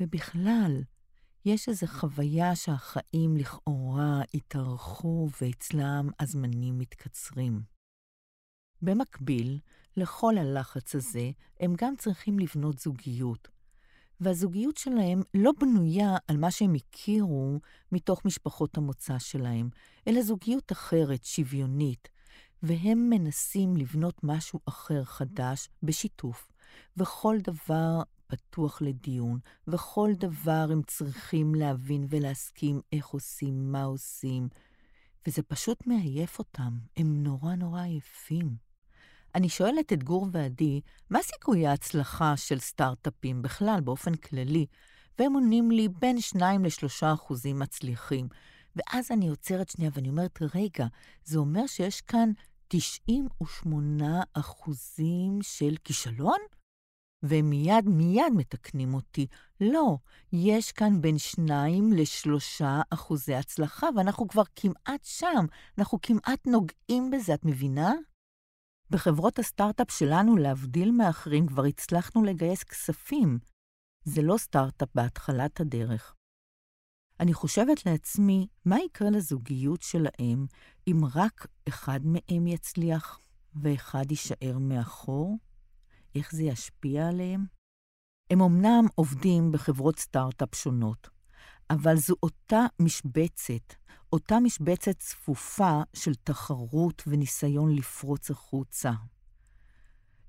ובכלל, 0.00 0.82
יש 1.44 1.68
איזו 1.68 1.86
חוויה 1.86 2.56
שהחיים 2.56 3.36
לכאורה 3.36 4.22
התארכו 4.34 5.28
ואצלם 5.40 6.08
הזמנים 6.20 6.78
מתקצרים. 6.78 7.77
במקביל 8.82 9.58
לכל 9.96 10.38
הלחץ 10.38 10.94
הזה, 10.94 11.30
הם 11.60 11.74
גם 11.78 11.96
צריכים 11.96 12.38
לבנות 12.38 12.78
זוגיות. 12.78 13.48
והזוגיות 14.20 14.76
שלהם 14.76 15.22
לא 15.34 15.52
בנויה 15.60 16.16
על 16.28 16.36
מה 16.36 16.50
שהם 16.50 16.74
הכירו 16.74 17.60
מתוך 17.92 18.24
משפחות 18.24 18.76
המוצא 18.76 19.18
שלהם, 19.18 19.68
אלא 20.08 20.22
זוגיות 20.22 20.72
אחרת, 20.72 21.24
שוויונית, 21.24 22.08
והם 22.62 23.10
מנסים 23.10 23.76
לבנות 23.76 24.20
משהו 24.22 24.60
אחר 24.64 25.04
חדש 25.04 25.68
בשיתוף, 25.82 26.52
וכל 26.96 27.36
דבר 27.42 28.02
פתוח 28.26 28.82
לדיון, 28.82 29.38
וכל 29.68 30.10
דבר 30.18 30.68
הם 30.70 30.82
צריכים 30.86 31.54
להבין 31.54 32.06
ולהסכים 32.08 32.80
איך 32.92 33.06
עושים, 33.06 33.72
מה 33.72 33.82
עושים, 33.82 34.48
וזה 35.26 35.42
פשוט 35.42 35.86
מעייף 35.86 36.38
אותם, 36.38 36.78
הם 36.96 37.22
נורא 37.22 37.54
נורא 37.54 37.82
עייפים. 37.82 38.67
אני 39.34 39.48
שואלת 39.48 39.92
את 39.92 40.04
גור 40.04 40.26
ועדי, 40.32 40.80
מה 41.10 41.18
סיכויי 41.22 41.66
ההצלחה 41.66 42.36
של 42.36 42.58
סטארט-אפים 42.58 43.42
בכלל, 43.42 43.80
באופן 43.84 44.14
כללי? 44.14 44.66
והם 45.18 45.32
עונים 45.32 45.70
לי 45.70 45.88
בין 45.88 46.20
2 46.20 46.64
ל-3 46.64 47.14
אחוזים 47.14 47.58
מצליחים. 47.58 48.28
ואז 48.76 49.10
אני 49.10 49.28
עוצרת 49.28 49.70
שנייה 49.70 49.90
ואני 49.94 50.08
אומרת, 50.08 50.38
רגע, 50.54 50.86
זה 51.24 51.38
אומר 51.38 51.66
שיש 51.66 52.00
כאן 52.00 52.30
98 52.68 54.22
אחוזים 54.34 55.38
של 55.42 55.74
כישלון? 55.84 56.38
והם 57.22 57.50
מיד 57.50 57.88
מיד 57.88 58.32
מתקנים 58.36 58.94
אותי. 58.94 59.26
לא, 59.60 59.96
יש 60.32 60.72
כאן 60.72 61.00
בין 61.00 61.18
שניים 61.18 61.92
לשלושה 61.92 62.80
אחוזי 62.90 63.34
הצלחה, 63.34 63.86
ואנחנו 63.96 64.28
כבר 64.28 64.42
כמעט 64.56 65.04
שם, 65.04 65.46
אנחנו 65.78 65.98
כמעט 66.02 66.46
נוגעים 66.46 67.10
בזה, 67.10 67.34
את 67.34 67.44
מבינה? 67.44 67.92
בחברות 68.90 69.38
הסטארט-אפ 69.38 69.90
שלנו, 69.90 70.36
להבדיל 70.36 70.90
מאחרים, 70.90 71.46
כבר 71.46 71.64
הצלחנו 71.64 72.22
לגייס 72.24 72.62
כספים. 72.62 73.38
זה 74.04 74.22
לא 74.22 74.36
סטארט-אפ 74.38 74.88
בהתחלת 74.94 75.60
הדרך. 75.60 76.14
אני 77.20 77.34
חושבת 77.34 77.86
לעצמי, 77.86 78.46
מה 78.64 78.76
יקרה 78.80 79.10
לזוגיות 79.10 79.82
שלהם 79.82 80.46
אם 80.88 81.00
רק 81.14 81.46
אחד 81.68 82.00
מהם 82.04 82.46
יצליח 82.46 83.20
ואחד 83.54 84.04
יישאר 84.10 84.58
מאחור? 84.58 85.38
איך 86.14 86.32
זה 86.32 86.42
ישפיע 86.42 87.08
עליהם? 87.08 87.46
הם 88.30 88.42
אמנם 88.42 88.84
עובדים 88.94 89.52
בחברות 89.52 89.98
סטארט-אפ 89.98 90.54
שונות, 90.54 91.08
אבל 91.70 91.96
זו 91.96 92.14
אותה 92.22 92.60
משבצת, 92.80 93.74
אותה 94.12 94.40
משבצת 94.40 94.98
צפופה 94.98 95.82
של 95.94 96.14
תחרות 96.14 97.02
וניסיון 97.06 97.74
לפרוץ 97.74 98.30
החוצה. 98.30 98.92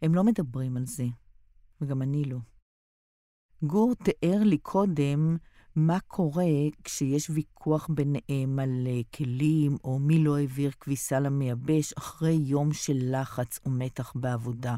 הם 0.02 0.16
לא 0.16 0.24
מדברים 0.24 0.78
על 0.78 0.86
זה, 0.86 1.06
וגם 1.82 2.02
אני 2.02 2.24
לא. 2.24 2.38
גור 3.64 3.94
תיאר 3.96 4.44
לי 4.44 4.58
קודם 4.58 5.38
מה 5.76 6.00
קורה 6.00 6.46
כשיש 6.84 7.30
ויכוח 7.30 7.90
ביניהם 7.90 8.60
על 8.60 8.88
אה, 8.88 9.02
כלים, 9.16 9.78
או 9.84 10.00
מי 10.00 10.24
לא 10.24 10.38
העביר 10.38 10.72
כביסה 10.80 11.20
למייבש 11.20 11.94
אחרי 11.94 12.34
יום 12.34 12.74
של 12.74 12.98
לחץ 13.12 13.60
או 13.66 13.72
מתח 13.72 14.14
בעבודה. 14.16 14.76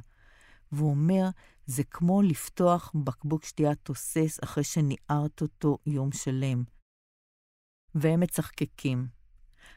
והוא 0.72 0.90
אומר, 0.90 1.30
זה 1.66 1.84
כמו 1.84 2.22
לפתוח 2.22 2.92
בקבוק 3.04 3.44
שתייה 3.44 3.76
תוסס 3.76 4.40
אחרי 4.44 4.64
שניערת 4.64 5.42
אותו 5.42 5.78
יום 5.86 6.12
שלם. 6.12 6.64
והם 7.96 8.20
מצחקקים. 8.20 9.08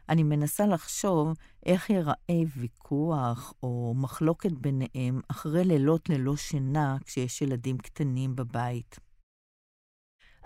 אני 0.09 0.23
מנסה 0.23 0.67
לחשוב 0.67 1.33
איך 1.67 1.91
ייראה 1.91 2.43
ויכוח 2.57 3.55
או 3.63 3.95
מחלוקת 3.97 4.53
ביניהם 4.53 5.21
אחרי 5.29 5.65
לילות 5.65 6.09
ללא 6.09 6.37
שינה 6.37 6.97
כשיש 7.05 7.43
ילדים 7.43 7.79
קטנים 7.79 8.37
בבית. 8.37 8.99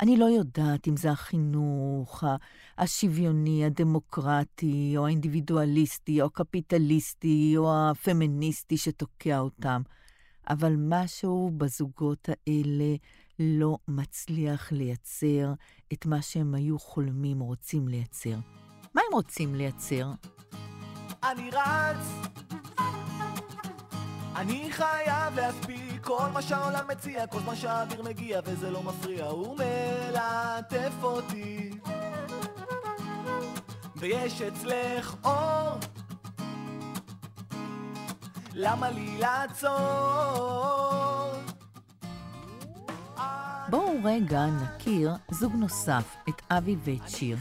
אני 0.00 0.16
לא 0.16 0.24
יודעת 0.24 0.88
אם 0.88 0.96
זה 0.96 1.10
החינוך 1.10 2.24
השוויוני, 2.78 3.64
הדמוקרטי, 3.64 4.94
או 4.96 5.06
האינדיבידואליסטי, 5.06 6.20
או 6.20 6.26
הקפיטליסטי, 6.26 7.54
או 7.56 7.90
הפמיניסטי 7.90 8.76
שתוקע 8.76 9.38
אותם. 9.38 9.82
אבל 10.48 10.74
משהו 10.78 11.50
בזוגות 11.56 12.28
האלה 12.28 12.94
לא 13.38 13.78
מצליח 13.88 14.72
לייצר 14.72 15.52
את 15.92 16.06
מה 16.06 16.22
שהם 16.22 16.54
היו 16.54 16.78
חולמים, 16.78 17.40
רוצים 17.40 17.88
לייצר. 17.88 18.36
מה 18.94 19.02
הם 19.08 19.14
רוצים 19.14 19.54
לייצר? 19.54 20.10
אני 21.22 21.50
רץ, 21.50 22.06
אני 24.36 24.72
חייב 24.72 25.34
להספיק 25.36 26.04
כל 26.04 26.26
מה 26.32 26.42
שהעולם 26.42 26.88
מציע, 26.88 27.26
כל 27.26 27.40
מה 27.46 27.56
שהאוויר 27.56 28.02
מגיע 28.02 28.40
וזה 28.44 28.70
לא 28.70 28.82
מפריע, 28.82 29.26
הוא 29.26 29.56
מלטף 29.56 30.92
אותי. 31.02 31.70
ויש 33.96 34.42
אצלך 34.42 35.14
אור 35.24 35.78
למה 38.54 38.90
לי 38.90 39.18
לעצור? 39.18 41.17
בואו 43.70 44.00
רגע 44.04 44.46
נכיר 44.46 45.10
זוג 45.30 45.52
נוסף, 45.52 46.16
את 46.28 46.42
אבי 46.50 46.76
ואת 46.84 47.08
שיר. 47.08 47.38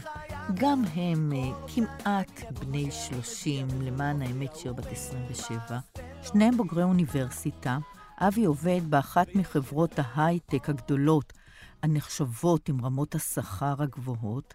גם 0.54 0.82
הם 0.94 1.32
uh, 1.32 1.70
כמעט 1.74 2.42
בני 2.60 2.90
30, 2.90 3.68
למען 3.82 4.22
האמת 4.22 4.56
שיר 4.56 4.72
בת 4.72 4.86
27. 4.86 5.78
שניהם 6.22 6.56
בוגרי 6.56 6.82
אוניברסיטה. 6.82 7.78
אבי 8.18 8.44
עובד 8.44 8.80
באחת 8.88 9.26
מחברות 9.34 9.90
ההייטק 9.96 10.68
הגדולות, 10.68 11.32
הנחשבות 11.82 12.68
עם 12.68 12.84
רמות 12.84 13.14
השכר 13.14 13.74
הגבוהות, 13.78 14.54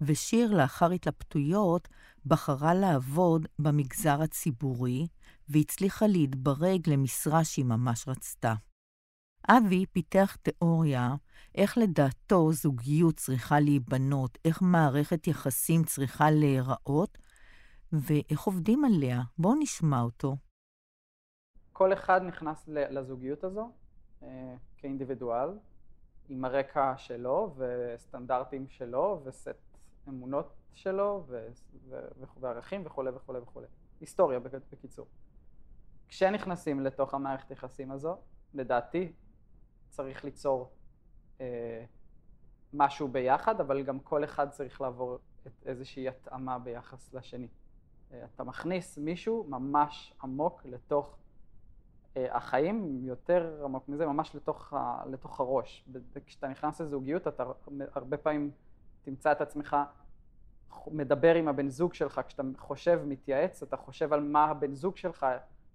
ושיר, 0.00 0.54
לאחר 0.54 0.90
התלבטויות, 0.90 1.88
בחרה 2.26 2.74
לעבוד 2.74 3.46
במגזר 3.58 4.22
הציבורי, 4.22 5.06
והצליחה 5.48 6.06
להתברג 6.06 6.90
למשרה 6.90 7.44
שהיא 7.44 7.64
ממש 7.64 8.08
רצתה. 8.08 8.54
אבי 9.48 9.86
פיתח 9.86 10.36
תיאוריה 10.42 11.14
איך 11.54 11.78
לדעתו 11.78 12.52
זוגיות 12.52 13.16
צריכה 13.16 13.60
להיבנות, 13.60 14.38
איך 14.44 14.62
מערכת 14.62 15.26
יחסים 15.26 15.84
צריכה 15.84 16.30
להיראות, 16.30 17.18
ואיך 17.92 18.40
עובדים 18.40 18.84
עליה. 18.84 19.20
בואו 19.38 19.54
נשמע 19.58 20.00
אותו. 20.00 20.36
כל 21.72 21.92
אחד 21.92 22.22
נכנס 22.22 22.64
לזוגיות 22.68 23.44
הזו 23.44 23.70
אה, 24.22 24.54
כאינדיבידואל, 24.76 25.48
עם 26.28 26.44
הרקע 26.44 26.92
שלו 26.96 27.54
וסטנדרטים 27.56 28.68
שלו 28.68 29.20
וסט 29.24 29.48
אמונות 30.08 30.52
שלו 30.72 31.26
וערכים 32.40 32.82
וכולי 32.86 33.10
וכולי 33.10 33.38
וכולי. 33.38 33.66
היסטוריה 34.00 34.40
בקיצור. 34.72 35.06
כשנכנסים 36.08 36.80
לתוך 36.80 37.14
המערכת 37.14 37.50
יחסים 37.50 37.90
הזו, 37.90 38.16
לדעתי 38.54 39.12
צריך 39.90 40.24
ליצור 40.24 40.70
אה, 41.40 41.84
משהו 42.72 43.08
ביחד, 43.08 43.60
אבל 43.60 43.82
גם 43.82 44.00
כל 44.00 44.24
אחד 44.24 44.50
צריך 44.50 44.80
לעבור 44.80 45.18
את 45.46 45.66
איזושהי 45.66 46.08
התאמה 46.08 46.58
ביחס 46.58 47.14
לשני. 47.14 47.48
אה, 48.12 48.24
אתה 48.34 48.44
מכניס 48.44 48.98
מישהו 48.98 49.46
ממש 49.48 50.14
עמוק 50.22 50.62
לתוך 50.64 51.16
אה, 52.16 52.36
החיים, 52.36 53.00
יותר 53.04 53.60
עמוק 53.64 53.88
מזה, 53.88 54.06
ממש 54.06 54.34
לתוך, 54.34 54.72
ה, 54.72 55.02
לתוך 55.10 55.40
הראש. 55.40 55.88
כשאתה 56.26 56.48
נכנס 56.48 56.80
לזוגיות, 56.80 57.28
אתה 57.28 57.44
הרבה 57.94 58.16
פעמים 58.16 58.50
תמצא 59.02 59.32
את 59.32 59.40
עצמך 59.40 59.76
מדבר 60.86 61.34
עם 61.34 61.48
הבן 61.48 61.68
זוג 61.68 61.94
שלך, 61.94 62.20
כשאתה 62.28 62.42
חושב, 62.58 63.02
מתייעץ, 63.06 63.62
אתה 63.62 63.76
חושב 63.76 64.12
על 64.12 64.20
מה 64.20 64.44
הבן 64.44 64.74
זוג 64.74 64.96
שלך 64.96 65.26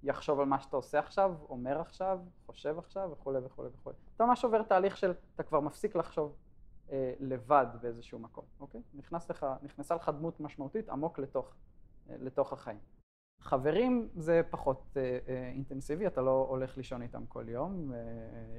יחשוב 0.05 0.39
על 0.39 0.45
מה 0.45 0.59
שאתה 0.59 0.75
עושה 0.75 0.99
עכשיו, 0.99 1.35
אומר 1.49 1.81
עכשיו, 1.81 2.19
חושב 2.45 2.77
עכשיו 2.77 3.09
וכולי 3.11 3.39
וכולי 3.43 3.69
וכולי. 3.73 3.95
אתה 4.15 4.25
ממש 4.25 4.43
עובר 4.43 4.63
תהליך 4.63 4.97
של, 4.97 5.13
אתה 5.35 5.43
כבר 5.43 5.59
מפסיק 5.59 5.95
לחשוב 5.95 6.35
אה, 6.91 7.13
לבד 7.19 7.65
באיזשהו 7.81 8.19
מקום, 8.19 8.45
אוקיי? 8.59 8.81
נכנס 8.93 9.29
לך, 9.29 9.45
נכנסה 9.61 9.95
לך 9.95 10.09
דמות 10.09 10.39
משמעותית 10.39 10.89
עמוק 10.89 11.19
לתוך, 11.19 11.53
אה, 12.09 12.15
לתוך 12.19 12.53
החיים. 12.53 12.79
חברים 13.39 14.09
זה 14.15 14.41
פחות 14.49 14.97
אה, 14.97 15.17
אה, 15.27 15.49
אינטנסיבי, 15.49 16.07
אתה 16.07 16.21
לא 16.21 16.45
הולך 16.49 16.77
לישון 16.77 17.01
איתם 17.01 17.25
כל 17.25 17.49
יום, 17.49 17.91
אה, 17.93 17.97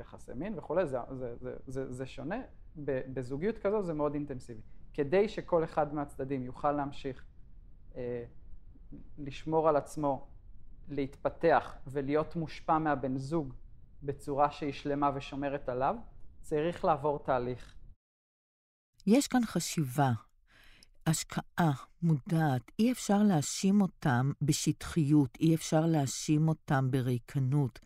יחסי 0.01 0.33
מין 0.35 0.59
וכולי, 0.59 0.87
זה, 0.87 0.99
זה, 1.11 1.37
זה, 1.37 1.57
זה, 1.67 1.93
זה 1.93 2.07
שונה. 2.07 2.43
בזוגיות 2.85 3.59
כזו 3.59 3.83
זה 3.83 3.95
מאוד 3.95 4.15
אינטנסיבי. 4.15 4.61
כדי 4.95 5.29
שכל 5.29 5.65
אחד 5.65 5.95
מהצדדים 5.95 6.45
יוכל 6.45 6.73
להמשיך 6.73 7.25
אה, 7.97 8.25
לשמור 9.19 9.69
על 9.69 9.77
עצמו, 9.77 10.27
להתפתח 10.89 11.75
ולהיות 11.87 12.37
מושפע 12.37 12.79
מהבן 12.79 13.17
זוג 13.17 13.55
בצורה 14.03 14.51
שהיא 14.51 14.73
שלמה 14.73 15.11
ושומרת 15.15 15.69
עליו, 15.69 15.97
צריך 16.41 16.85
לעבור 16.85 17.19
תהליך. 17.19 17.75
יש 19.07 19.29
כאן 19.29 19.41
חשיבה, 19.45 20.13
השקעה 21.07 21.73
מודעת. 22.03 22.63
אי 22.79 22.93
אפשר 22.93 23.23
להאשים 23.23 23.81
אותם 23.81 24.33
בשטחיות, 24.43 25.39
אי 25.41 25.55
אפשר 25.55 25.87
להאשים 25.87 26.49
אותם 26.49 26.91
בריקנות. 26.91 27.79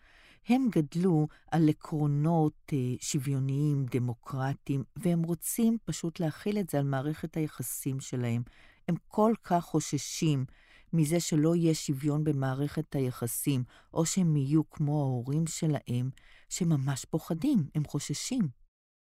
הם 0.49 0.69
גדלו 0.71 1.29
על 1.51 1.69
עקרונות 1.69 2.73
אה, 2.73 2.79
שוויוניים, 3.01 3.87
דמוקרטיים, 3.91 4.85
והם 4.97 5.23
רוצים 5.23 5.79
פשוט 5.85 6.21
להכיל 6.21 6.59
את 6.59 6.71
זה 6.71 6.79
על 6.79 6.85
מערכת 6.85 7.37
היחסים 7.37 8.01
שלהם. 8.01 8.43
הם 8.89 8.95
כל 9.09 9.33
כך 9.43 9.65
חוששים 9.65 10.45
מזה 10.93 11.21
שלא 11.21 11.57
יהיה 11.57 11.75
שוויון 11.75 12.25
במערכת 12.25 12.95
היחסים, 12.95 13.65
או 13.95 14.07
שהם 14.07 14.37
יהיו 14.37 14.71
כמו 14.71 15.01
ההורים 15.01 15.47
שלהם, 15.47 16.11
שממש 16.49 17.05
פוחדים, 17.05 17.69
הם 17.75 17.85
חוששים. 17.85 18.49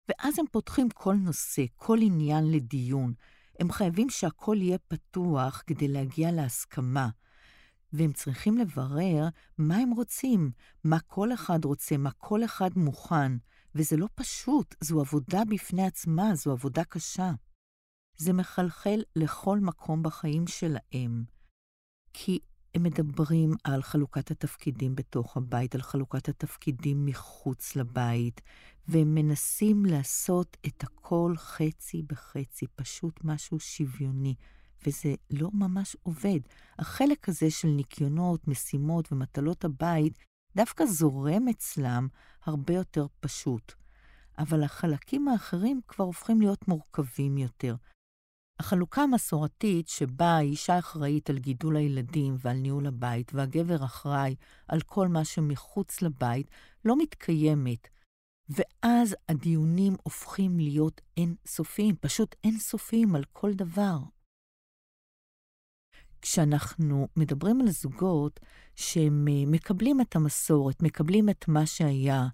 ואז 0.08 0.38
הם 0.38 0.44
פותחים 0.52 0.88
כל 0.90 1.14
נושא, 1.14 1.64
כל 1.76 1.98
עניין 2.02 2.50
לדיון. 2.50 3.14
הם 3.60 3.72
חייבים 3.72 4.10
שהכל 4.10 4.56
יהיה 4.60 4.78
פתוח 4.78 5.62
כדי 5.66 5.88
להגיע 5.88 6.32
להסכמה. 6.32 7.08
והם 7.92 8.12
צריכים 8.12 8.58
לברר 8.58 9.28
מה 9.58 9.76
הם 9.76 9.90
רוצים, 9.90 10.50
מה 10.84 11.00
כל 11.00 11.32
אחד 11.32 11.64
רוצה, 11.64 11.96
מה 11.96 12.10
כל 12.10 12.44
אחד 12.44 12.70
מוכן. 12.76 13.32
וזה 13.74 13.96
לא 13.96 14.08
פשוט, 14.14 14.74
זו 14.80 15.00
עבודה 15.00 15.44
בפני 15.44 15.86
עצמה, 15.86 16.34
זו 16.34 16.52
עבודה 16.52 16.84
קשה. 16.84 17.30
זה 18.16 18.32
מחלחל 18.32 19.02
לכל 19.16 19.58
מקום 19.60 20.02
בחיים 20.02 20.46
שלהם. 20.46 21.37
כי 22.12 22.38
הם 22.74 22.82
מדברים 22.82 23.50
על 23.64 23.82
חלוקת 23.82 24.30
התפקידים 24.30 24.94
בתוך 24.94 25.36
הבית, 25.36 25.74
על 25.74 25.82
חלוקת 25.82 26.28
התפקידים 26.28 27.06
מחוץ 27.06 27.76
לבית, 27.76 28.40
והם 28.88 29.14
מנסים 29.14 29.84
לעשות 29.84 30.56
את 30.66 30.82
הכל 30.82 31.32
חצי 31.36 32.02
בחצי, 32.02 32.66
פשוט 32.74 33.20
משהו 33.24 33.60
שוויוני, 33.60 34.34
וזה 34.86 35.14
לא 35.30 35.48
ממש 35.52 35.96
עובד. 36.02 36.40
החלק 36.78 37.28
הזה 37.28 37.50
של 37.50 37.68
ניקיונות, 37.68 38.48
משימות 38.48 39.12
ומטלות 39.12 39.64
הבית 39.64 40.18
דווקא 40.56 40.86
זורם 40.86 41.48
אצלם 41.48 42.08
הרבה 42.44 42.74
יותר 42.74 43.06
פשוט. 43.20 43.72
אבל 44.38 44.62
החלקים 44.62 45.28
האחרים 45.28 45.80
כבר 45.88 46.04
הופכים 46.04 46.40
להיות 46.40 46.68
מורכבים 46.68 47.38
יותר. 47.38 47.74
החלוקה 48.58 49.02
המסורתית 49.02 49.88
שבה 49.88 50.36
האישה 50.36 50.78
אחראית 50.78 51.30
על 51.30 51.38
גידול 51.38 51.76
הילדים 51.76 52.36
ועל 52.38 52.56
ניהול 52.56 52.86
הבית, 52.86 53.34
והגבר 53.34 53.84
אחראי 53.84 54.34
על 54.68 54.80
כל 54.80 55.08
מה 55.08 55.24
שמחוץ 55.24 56.02
לבית, 56.02 56.50
לא 56.84 56.96
מתקיימת. 56.98 57.88
ואז 58.48 59.16
הדיונים 59.28 59.92
הופכים 60.02 60.58
להיות 60.58 61.00
אינסופיים, 61.16 61.96
פשוט 62.00 62.34
אינסופיים 62.44 63.14
על 63.14 63.24
כל 63.32 63.52
דבר. 63.52 63.98
כשאנחנו 66.22 67.08
מדברים 67.16 67.60
על 67.60 67.70
זוגות 67.70 68.40
שהם 68.76 69.28
אה, 69.28 69.46
מקבלים 69.46 70.00
את 70.00 70.16
המסורת, 70.16 70.82
מקבלים 70.82 71.28
את 71.28 71.48
מה 71.48 71.66
שהיה, 71.66 72.26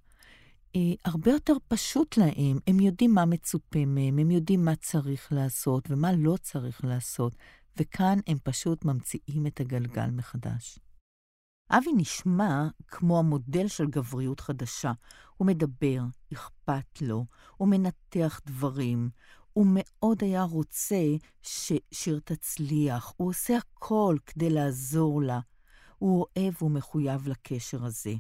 הרבה 1.05 1.31
יותר 1.31 1.53
פשוט 1.69 2.17
להם. 2.17 2.59
הם 2.67 2.81
יודעים 2.81 3.15
מה 3.15 3.25
מצופה 3.25 3.85
מהם, 3.87 4.19
הם 4.19 4.31
יודעים 4.31 4.65
מה 4.65 4.77
צריך 4.77 5.33
לעשות 5.33 5.91
ומה 5.91 6.13
לא 6.13 6.37
צריך 6.43 6.85
לעשות, 6.85 7.37
וכאן 7.77 8.19
הם 8.27 8.39
פשוט 8.43 8.85
ממציאים 8.85 9.47
את 9.47 9.61
הגלגל 9.61 10.11
מחדש. 10.11 10.79
אבי 11.71 11.93
נשמע 11.97 12.69
כמו 12.89 13.19
המודל 13.19 13.69
של 13.69 13.87
גבריות 13.87 14.41
חדשה. 14.41 14.93
הוא 15.37 15.47
מדבר, 15.47 16.03
אכפת 16.33 17.03
לו, 17.03 17.25
הוא 17.57 17.69
מנתח 17.69 18.41
דברים, 18.47 19.11
הוא 19.53 19.67
מאוד 19.69 20.25
היה 20.25 20.43
רוצה 20.43 21.05
ששיר 21.43 22.21
תצליח, 22.25 23.13
הוא 23.17 23.29
עושה 23.29 23.57
הכל 23.57 24.17
כדי 24.27 24.51
לעזור 24.51 25.23
לה. 25.23 25.41
הוא 25.99 26.27
אוהב 26.37 26.63
ומחויב 26.63 27.29
לקשר 27.29 27.85
הזה. 27.85 28.15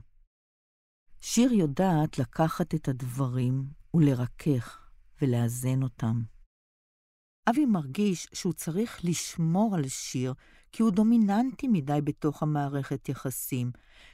שיר 1.27 1.53
יודעת 1.53 2.19
לקחת 2.19 2.75
את 2.75 2.89
הדברים 2.89 3.65
ולרכך 3.95 4.89
ולאזן 5.23 5.83
אותם. 5.83 6.23
אבי 7.51 7.67
מרגיש 7.67 8.29
שהוא 8.33 8.53
צריך 8.53 9.01
לשמור 9.05 9.75
על 9.75 9.89
שיר, 9.89 10.35
כי 10.73 10.83
הוא 10.83 10.91
דומיננטי 10.91 11.69
מדי 11.69 11.99
בתוך 12.05 12.43
המערכת 12.43 13.09
יחסים. 13.09 13.71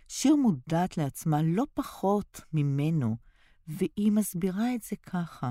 שיר 0.08 0.36
מודעת 0.36 0.96
לעצמה 0.96 1.36
לא 1.42 1.64
פחות 1.74 2.40
ממנו, 2.52 3.16
והיא 3.66 4.12
מסבירה 4.12 4.74
את 4.74 4.82
זה 4.82 4.96
ככה. 4.96 5.50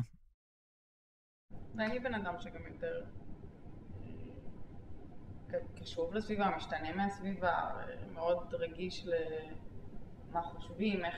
ואני 1.75 1.99
בן 1.99 2.13
אדם 2.13 2.33
שגם 2.39 2.61
יותר 2.73 3.05
קשוב 5.81 6.13
לסביבה, 6.13 6.55
משתנה 6.57 6.95
מהסביבה, 6.95 7.69
מאוד 8.13 8.53
רגיש 8.53 9.05
למה 10.29 10.41
חושבים, 10.41 11.05
איך 11.05 11.15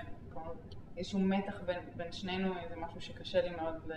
איזשהו 0.97 1.19
מתח 1.19 1.61
בין, 1.65 1.79
בין 1.97 2.11
שנינו, 2.11 2.53
זה 2.69 2.75
משהו 2.75 3.01
שקשה 3.01 3.41
לי 3.41 3.55
מאוד 3.55 3.91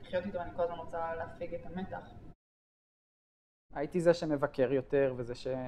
לחיות 0.00 0.26
איתו, 0.26 0.40
אני 0.40 0.50
כל 0.56 0.62
הזמן 0.62 0.76
רוצה 0.76 1.14
להפיג 1.14 1.54
את 1.54 1.66
המתח. 1.66 2.10
הייתי 3.74 4.00
זה 4.00 4.14
שמבקר 4.14 4.72
יותר 4.72 5.14
וזה 5.16 5.34
שמשפיע 5.34 5.60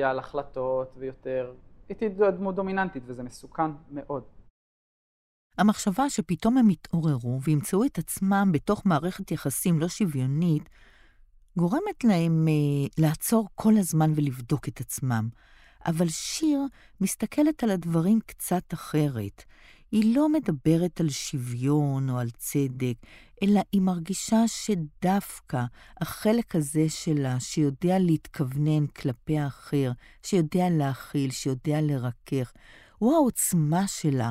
אה, 0.00 0.04
אה, 0.04 0.06
אה, 0.06 0.10
על 0.10 0.18
החלטות 0.18 0.92
ויותר, 0.96 1.54
הייתי 1.88 2.08
דמות 2.08 2.54
דומיננטית 2.54 3.02
וזה 3.06 3.22
מסוכן 3.22 3.70
מאוד. 3.90 4.24
המחשבה 5.58 6.10
שפתאום 6.10 6.58
הם 6.58 6.70
יתעוררו 6.70 7.42
וימצאו 7.42 7.84
את 7.84 7.98
עצמם 7.98 8.48
בתוך 8.52 8.86
מערכת 8.86 9.30
יחסים 9.30 9.80
לא 9.80 9.88
שוויונית, 9.88 10.68
גורמת 11.56 12.04
להם 12.04 12.48
אה, 12.48 12.52
לעצור 12.98 13.48
כל 13.54 13.72
הזמן 13.78 14.10
ולבדוק 14.16 14.68
את 14.68 14.80
עצמם. 14.80 15.28
אבל 15.88 16.08
שיר 16.08 16.60
מסתכלת 17.00 17.62
על 17.64 17.70
הדברים 17.70 18.20
קצת 18.26 18.74
אחרת. 18.74 19.44
היא 19.92 20.16
לא 20.16 20.28
מדברת 20.28 21.00
על 21.00 21.10
שוויון 21.10 22.10
או 22.10 22.18
על 22.18 22.30
צדק, 22.30 22.94
אלא 23.42 23.60
היא 23.72 23.80
מרגישה 23.80 24.48
שדווקא 24.48 25.64
החלק 26.00 26.56
הזה 26.56 26.88
שלה, 26.88 27.40
שיודע 27.40 27.98
להתכוונן 27.98 28.86
כלפי 28.86 29.38
האחר, 29.38 29.92
שיודע 30.22 30.70
להכיל, 30.70 31.30
שיודע 31.30 31.80
לרכך, 31.80 32.52
הוא 32.98 33.14
העוצמה 33.14 33.88
שלה. 33.88 34.30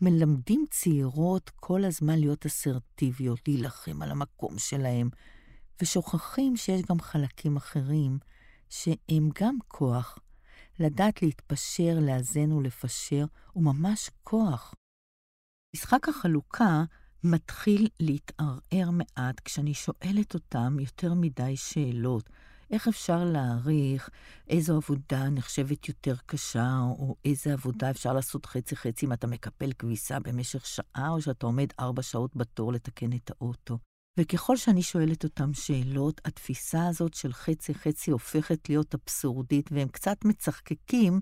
מלמדים 0.00 0.64
צעירות 0.70 1.50
כל 1.56 1.84
הזמן 1.84 2.18
להיות 2.18 2.46
אסרטיביות, 2.46 3.48
להילחם 3.48 4.02
על 4.02 4.10
המקום 4.10 4.58
שלהם, 4.58 5.10
ושוכחים 5.82 6.56
שיש 6.56 6.82
גם 6.82 7.00
חלקים 7.00 7.56
אחרים 7.56 8.18
שהם 8.68 9.28
גם 9.40 9.58
כוח, 9.68 10.18
לדעת 10.78 11.22
להתפשר, 11.22 11.98
לאזן 12.00 12.52
ולפשר, 12.52 13.24
הוא 13.52 13.64
ממש 13.64 14.10
כוח. 14.24 14.74
משחק 15.76 16.08
החלוקה 16.08 16.84
מתחיל 17.24 17.88
להתערער 18.00 18.90
מעט 18.92 19.40
כשאני 19.44 19.74
שואלת 19.74 20.34
אותם 20.34 20.76
יותר 20.80 21.14
מדי 21.14 21.56
שאלות. 21.56 22.28
איך 22.70 22.88
אפשר 22.88 23.24
להעריך 23.24 24.10
איזו 24.48 24.76
עבודה 24.76 25.30
נחשבת 25.30 25.88
יותר 25.88 26.14
קשה, 26.26 26.78
או 26.98 27.16
איזה 27.24 27.52
עבודה 27.52 27.90
אפשר 27.90 28.12
לעשות 28.12 28.46
חצי-חצי 28.46 29.06
אם 29.06 29.12
אתה 29.12 29.26
מקפל 29.26 29.72
כביסה 29.78 30.20
במשך 30.20 30.66
שעה, 30.66 31.08
או 31.10 31.22
שאתה 31.22 31.46
עומד 31.46 31.66
ארבע 31.80 32.02
שעות 32.02 32.36
בתור 32.36 32.72
לתקן 32.72 33.12
את 33.12 33.30
האוטו. 33.30 33.78
וככל 34.16 34.56
שאני 34.56 34.82
שואלת 34.82 35.24
אותם 35.24 35.54
שאלות, 35.54 36.20
התפיסה 36.24 36.86
הזאת 36.86 37.14
של 37.14 37.32
חצי-חצי 37.32 38.10
הופכת 38.10 38.68
להיות 38.68 38.94
אבסורדית, 38.94 39.72
והם 39.72 39.88
קצת 39.88 40.24
מצחקקים, 40.24 41.20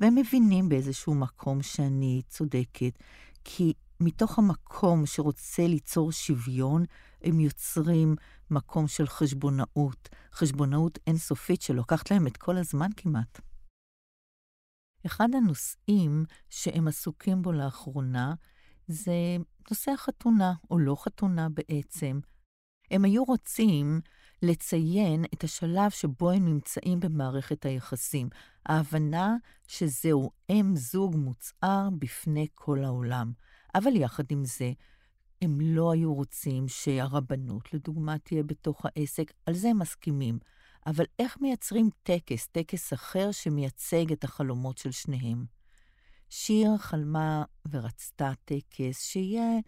והם 0.00 0.14
מבינים 0.14 0.68
באיזשהו 0.68 1.14
מקום 1.14 1.62
שאני 1.62 2.22
צודקת, 2.28 2.98
כי 3.44 3.72
מתוך 4.00 4.38
המקום 4.38 5.06
שרוצה 5.06 5.66
ליצור 5.66 6.12
שוויון, 6.12 6.84
הם 7.22 7.40
יוצרים 7.40 8.16
מקום 8.50 8.88
של 8.88 9.06
חשבונאות, 9.06 10.08
חשבונאות 10.32 10.98
אינסופית 11.06 11.62
שלוקחת 11.62 12.10
להם 12.10 12.26
את 12.26 12.36
כל 12.36 12.56
הזמן 12.56 12.88
כמעט. 12.96 13.40
אחד 15.06 15.28
הנושאים 15.34 16.24
שהם 16.50 16.88
עסוקים 16.88 17.42
בו 17.42 17.52
לאחרונה 17.52 18.34
זה 18.90 19.36
נושא 19.70 19.90
החתונה, 19.90 20.52
או 20.70 20.78
לא 20.78 20.96
חתונה 20.98 21.48
בעצם. 21.48 22.20
הם 22.90 23.04
היו 23.04 23.24
רוצים 23.24 24.00
לציין 24.42 25.24
את 25.34 25.44
השלב 25.44 25.90
שבו 25.90 26.30
הם 26.30 26.44
נמצאים 26.44 27.00
במערכת 27.00 27.66
היחסים, 27.66 28.28
ההבנה 28.66 29.36
שזהו 29.68 30.30
אם 30.50 30.72
זוג 30.76 31.16
מוצהר 31.16 31.88
בפני 31.98 32.46
כל 32.54 32.84
העולם. 32.84 33.32
אבל 33.74 33.96
יחד 33.96 34.24
עם 34.30 34.44
זה, 34.44 34.72
הם 35.42 35.60
לא 35.60 35.92
היו 35.92 36.14
רוצים 36.14 36.68
שהרבנות, 36.68 37.74
לדוגמה, 37.74 38.18
תהיה 38.18 38.42
בתוך 38.42 38.86
העסק, 38.86 39.32
על 39.46 39.54
זה 39.54 39.68
הם 39.68 39.78
מסכימים. 39.78 40.38
אבל 40.86 41.04
איך 41.18 41.38
מייצרים 41.40 41.88
טקס, 42.02 42.46
טקס 42.46 42.92
אחר 42.92 43.32
שמייצג 43.32 44.12
את 44.12 44.24
החלומות 44.24 44.78
של 44.78 44.90
שניהם? 44.90 45.59
שיר 46.30 46.76
חלמה 46.76 47.44
ורצתה 47.70 48.32
טקס 48.44 49.02
שיהיה 49.02 49.58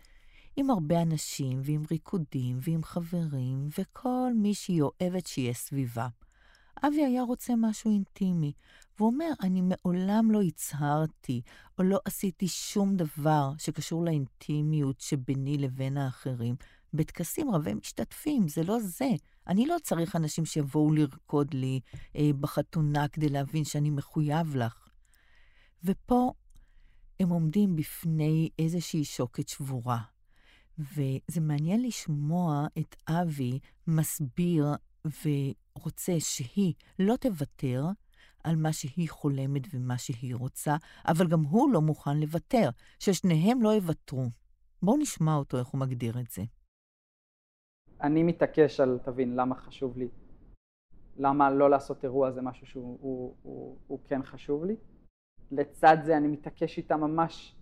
עם 0.56 0.70
הרבה 0.70 1.02
אנשים 1.02 1.60
ועם 1.64 1.82
ריקודים 1.90 2.58
ועם 2.62 2.84
חברים 2.84 3.68
וכל 3.78 4.32
מי 4.36 4.54
שהיא 4.54 4.82
אוהבת 4.82 5.26
שיהיה 5.26 5.54
סביבה. 5.54 6.08
אבי 6.86 7.04
היה 7.04 7.22
רוצה 7.22 7.54
משהו 7.56 7.90
אינטימי, 7.90 8.52
והוא 8.98 9.08
אומר, 9.08 9.30
אני 9.42 9.60
מעולם 9.60 10.30
לא 10.30 10.42
הצהרתי 10.42 11.42
או 11.78 11.84
לא 11.84 11.98
עשיתי 12.04 12.48
שום 12.48 12.96
דבר 12.96 13.50
שקשור 13.58 14.04
לאינטימיות 14.04 15.00
שביני 15.00 15.58
לבין 15.58 15.96
האחרים. 15.96 16.54
בטקסים 16.94 17.50
רבי 17.50 17.74
משתתפים, 17.74 18.48
זה 18.48 18.62
לא 18.62 18.78
זה. 18.80 19.10
אני 19.46 19.66
לא 19.66 19.76
צריך 19.82 20.16
אנשים 20.16 20.44
שיבואו 20.44 20.92
לרקוד 20.92 21.54
לי 21.54 21.80
אה, 22.16 22.30
בחתונה 22.40 23.08
כדי 23.08 23.28
להבין 23.28 23.64
שאני 23.64 23.90
מחויב 23.90 24.56
לך. 24.56 24.88
ופה 25.84 26.32
הם 27.22 27.28
עומדים 27.28 27.76
בפני 27.76 28.48
איזושהי 28.58 29.04
שוקת 29.04 29.48
שבורה. 29.48 29.98
וזה 30.78 31.40
מעניין 31.40 31.82
לשמוע 31.82 32.66
את 32.78 32.96
אבי 33.08 33.58
מסביר 33.86 34.66
ורוצה 35.04 36.12
שהיא 36.18 36.74
לא 36.98 37.16
תוותר 37.16 37.84
על 38.44 38.56
מה 38.56 38.72
שהיא 38.72 39.10
חולמת 39.10 39.62
ומה 39.74 39.98
שהיא 39.98 40.34
רוצה, 40.34 40.76
אבל 41.08 41.28
גם 41.28 41.42
הוא 41.42 41.72
לא 41.72 41.80
מוכן 41.80 42.20
לוותר, 42.20 42.68
ששניהם 42.98 43.62
לא 43.62 43.68
יוותרו. 43.68 44.26
בואו 44.82 44.96
נשמע 44.96 45.34
אותו 45.34 45.58
איך 45.58 45.68
הוא 45.68 45.80
מגדיר 45.80 46.20
את 46.20 46.30
זה. 46.30 46.42
אני 48.00 48.22
מתעקש 48.22 48.80
על, 48.80 48.98
תבין, 49.04 49.36
למה 49.36 49.54
חשוב 49.54 49.98
לי, 49.98 50.08
למה 51.16 51.50
לא 51.50 51.70
לעשות 51.70 52.04
אירוע 52.04 52.30
זה 52.30 52.42
משהו 52.42 52.66
שהוא 52.66 52.98
הוא, 53.00 53.36
הוא, 53.42 53.78
הוא 53.86 53.98
כן 54.08 54.22
חשוב 54.22 54.64
לי. 54.64 54.76
לצד 55.52 55.96
זה 56.04 56.16
אני 56.16 56.28
מתעקש 56.28 56.78
איתה 56.78 56.96
ממש 56.96 57.56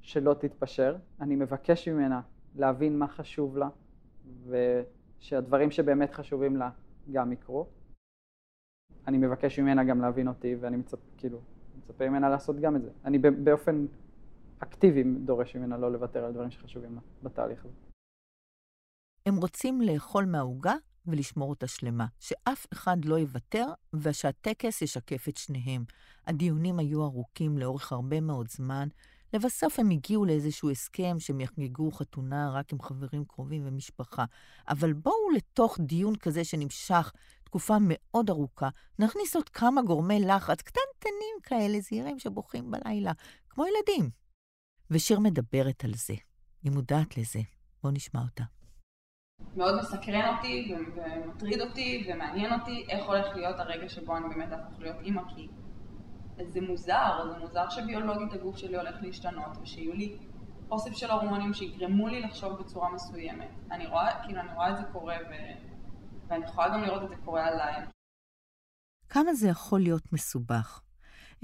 שלא 0.00 0.34
תתפשר. 0.34 0.96
אני 1.20 1.36
מבקש 1.36 1.88
ממנה 1.88 2.20
להבין 2.54 2.98
מה 2.98 3.08
חשוב 3.08 3.56
לה, 3.56 3.68
ושהדברים 4.46 5.70
שבאמת 5.70 6.12
חשובים 6.12 6.56
לה 6.56 6.70
גם 7.12 7.32
יקרו. 7.32 7.66
אני 9.08 9.18
מבקש 9.18 9.58
ממנה 9.58 9.84
גם 9.84 10.00
להבין 10.00 10.28
אותי, 10.28 10.54
ואני 10.54 10.76
מצפ, 10.76 10.98
כאילו, 11.16 11.40
מצפה 11.78 12.08
ממנה 12.08 12.28
לעשות 12.28 12.56
גם 12.60 12.76
את 12.76 12.82
זה. 12.82 12.90
אני 13.04 13.18
באופן 13.18 13.86
אקטיבי 14.58 15.02
דורש 15.04 15.56
ממנה 15.56 15.78
לא 15.78 15.92
לוותר 15.92 16.24
על 16.24 16.32
דברים 16.32 16.50
שחשובים 16.50 16.94
לה 16.94 17.00
בתהליך 17.22 17.64
הזה. 17.64 17.74
הם 19.26 19.36
רוצים 19.36 19.80
לאכול 19.80 20.24
מהעוגה 20.24 20.74
ולשמור 21.06 21.50
אותה 21.50 21.66
שלמה, 21.66 22.06
שאף 22.20 22.66
אחד 22.72 23.04
לא 23.04 23.18
יוותר 23.18 23.66
ושהטקס 23.94 24.82
ישקף 24.82 25.28
את 25.28 25.36
שניהם. 25.36 25.84
הדיונים 26.26 26.78
היו 26.78 27.04
ארוכים 27.04 27.58
לאורך 27.58 27.92
הרבה 27.92 28.20
מאוד 28.20 28.50
זמן. 28.50 28.88
לבסוף 29.32 29.78
הם 29.78 29.90
הגיעו 29.90 30.24
לאיזשהו 30.24 30.70
הסכם 30.70 31.16
שהם 31.18 31.40
יחגגו 31.40 31.92
חתונה 31.92 32.50
רק 32.52 32.72
עם 32.72 32.82
חברים 32.82 33.24
קרובים 33.24 33.62
ומשפחה. 33.66 34.24
אבל 34.68 34.92
בואו 34.92 35.30
לתוך 35.36 35.78
דיון 35.80 36.16
כזה 36.16 36.44
שנמשך 36.44 37.12
תקופה 37.44 37.76
מאוד 37.80 38.30
ארוכה, 38.30 38.68
נכניס 38.98 39.36
עוד 39.36 39.48
כמה 39.48 39.82
גורמי 39.82 40.20
לחץ 40.20 40.62
קטנטנים 40.62 41.36
כאלה, 41.42 41.80
זהירים 41.80 42.18
שבוכים 42.18 42.70
בלילה, 42.70 43.12
כמו 43.48 43.64
ילדים. 43.66 44.10
ושיר 44.90 45.20
מדברת 45.20 45.84
על 45.84 45.94
זה, 45.94 46.14
היא 46.62 46.72
מודעת 46.72 47.16
לזה. 47.16 47.40
בואו 47.82 47.92
נשמע 47.92 48.22
אותה. 48.22 48.63
מאוד 49.56 49.78
מסקרן 49.78 50.36
אותי 50.36 50.74
ומטריד 50.96 51.60
אותי 51.60 52.06
ומעניין 52.08 52.52
אותי 52.60 52.86
איך 52.88 53.06
הולך 53.06 53.36
להיות 53.36 53.58
הרגע 53.58 53.88
שבו 53.88 54.16
אני 54.16 54.28
באמת 54.34 54.52
אהפוך 54.52 54.80
להיות 54.80 54.96
אימא, 55.00 55.22
כי 55.28 55.48
זה 56.48 56.60
מוזר, 56.60 57.32
זה 57.32 57.38
מוזר 57.38 57.68
שביולוגית 57.68 58.32
הגוף 58.32 58.56
שלי 58.56 58.76
הולך 58.76 58.96
להשתנות 59.02 59.56
ושיהיו 59.62 59.92
לי 59.92 60.18
אוסף 60.70 60.96
של 60.96 61.10
הורמונים 61.10 61.54
שיגרמו 61.54 62.08
לי 62.08 62.20
לחשוב 62.20 62.52
בצורה 62.52 62.92
מסוימת. 62.92 63.50
אני 63.70 63.86
רואה, 63.86 64.24
כאילו, 64.24 64.40
אני 64.40 64.54
רואה 64.54 64.70
את 64.70 64.76
זה 64.76 64.82
קורה 64.92 65.16
ו... 65.30 65.34
ואני 66.28 66.44
יכולה 66.44 66.68
גם 66.68 66.82
לראות 66.82 67.02
את 67.02 67.08
זה 67.08 67.16
קורה 67.24 67.46
עליי. 67.46 67.86
כמה 69.08 69.34
זה 69.34 69.48
יכול 69.48 69.80
להיות 69.80 70.12
מסובך? 70.12 70.83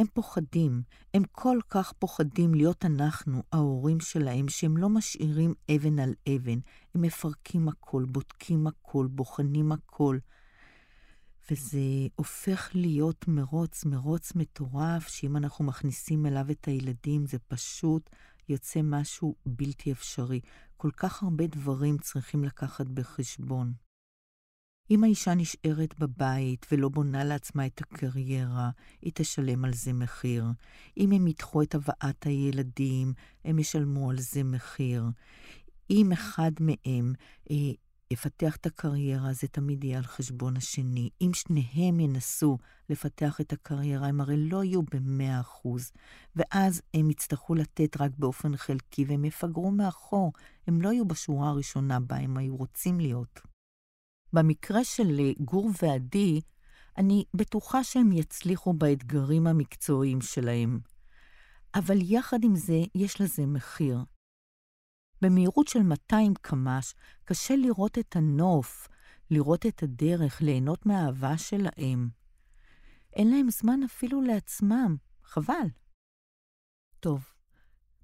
הם 0.01 0.07
פוחדים, 0.15 0.83
הם 1.15 1.23
כל 1.33 1.59
כך 1.71 1.93
פוחדים 1.93 2.55
להיות 2.55 2.85
אנחנו, 2.85 3.43
ההורים 3.53 4.01
שלהם, 4.01 4.49
שהם 4.49 4.77
לא 4.77 4.89
משאירים 4.89 5.55
אבן 5.77 5.99
על 5.99 6.15
אבן. 6.29 6.59
הם 6.95 7.03
מפרקים 7.03 7.69
הכל, 7.69 8.05
בודקים 8.05 8.67
הכל, 8.67 9.07
בוחנים 9.11 9.73
הכל. 9.73 10.19
וזה 11.51 11.79
הופך 12.15 12.71
להיות 12.75 13.29
מרוץ, 13.29 13.85
מרוץ 13.85 14.35
מטורף, 14.35 15.09
שאם 15.09 15.37
אנחנו 15.37 15.65
מכניסים 15.65 16.27
אליו 16.27 16.51
את 16.51 16.65
הילדים, 16.65 17.27
זה 17.27 17.39
פשוט 17.39 18.11
יוצא 18.49 18.81
משהו 18.83 19.35
בלתי 19.47 19.93
אפשרי. 19.93 20.41
כל 20.77 20.91
כך 20.91 21.23
הרבה 21.23 21.47
דברים 21.47 21.99
צריכים 21.99 22.45
לקחת 22.45 22.87
בחשבון. 22.87 23.90
אם 24.91 25.05
האישה 25.05 25.35
נשארת 25.35 25.99
בבית 25.99 26.67
ולא 26.73 26.89
בונה 26.89 27.25
לעצמה 27.25 27.67
את 27.67 27.81
הקריירה, 27.81 28.71
היא 29.03 29.13
תשלם 29.15 29.65
על 29.65 29.73
זה 29.73 29.93
מחיר. 29.93 30.45
אם 30.97 31.13
הם 31.13 31.27
ידחו 31.27 31.63
את 31.63 31.75
הבאת 31.75 32.27
הילדים, 32.27 33.13
הם 33.45 33.59
ישלמו 33.59 34.11
על 34.11 34.19
זה 34.19 34.45
מחיר. 34.45 35.05
אם 35.91 36.13
אחד 36.13 36.51
מהם 36.61 37.13
אה, 37.51 37.57
יפתח 38.11 38.57
את 38.57 38.67
הקריירה, 38.67 39.33
זה 39.33 39.49
תמיד 39.49 39.85
יהיה 39.85 39.99
על 39.99 40.05
חשבון 40.05 40.57
השני. 40.57 41.11
אם 41.21 41.31
שניהם 41.35 42.01
ינסו 42.01 42.59
לפתח 42.89 43.41
את 43.41 43.53
הקריירה, 43.53 44.07
הם 44.07 44.21
הרי 44.21 44.37
לא 44.37 44.65
יהיו 44.65 44.83
במאה 44.83 45.41
אחוז, 45.41 45.93
ואז 46.37 46.83
הם 46.95 47.11
יצטרכו 47.11 47.55
לתת 47.55 48.01
רק 48.01 48.11
באופן 48.19 48.57
חלקי, 48.57 49.05
והם 49.05 49.25
יפגרו 49.25 49.71
מאחור. 49.71 50.33
הם 50.67 50.83
לא 50.83 50.93
יהיו 50.93 51.05
בשורה 51.05 51.49
הראשונה 51.49 52.01
בה 52.01 52.17
הם 52.17 52.37
היו 52.37 52.57
רוצים 52.57 53.01
להיות. 53.01 53.41
במקרה 54.33 54.85
של 54.85 55.33
גור 55.41 55.71
ועדי, 55.83 56.41
אני 56.97 57.25
בטוחה 57.35 57.85
שהם 57.85 58.13
יצליחו 58.13 58.73
באתגרים 58.73 59.47
המקצועיים 59.47 60.21
שלהם. 60.21 60.81
אבל 61.75 61.97
יחד 62.03 62.45
עם 62.45 62.57
זה, 62.57 62.81
יש 62.95 63.21
לזה 63.21 63.47
מחיר. 63.47 63.99
במהירות 65.23 65.69
של 65.69 65.83
200 65.83 66.35
קמ"ש 66.43 66.95
קשה 67.25 67.57
לראות 67.57 67.99
את 67.99 68.17
הנוף, 68.17 68.89
לראות 69.31 69.67
את 69.67 69.83
הדרך, 69.83 70.43
ליהנות 70.43 70.87
מהאהבה 70.87 71.39
שלהם. 71.39 72.09
אין 73.13 73.31
להם 73.31 73.51
זמן 73.51 73.83
אפילו 73.83 74.23
לעצמם, 74.23 74.97
חבל. 75.23 75.67
טוב, 77.01 77.25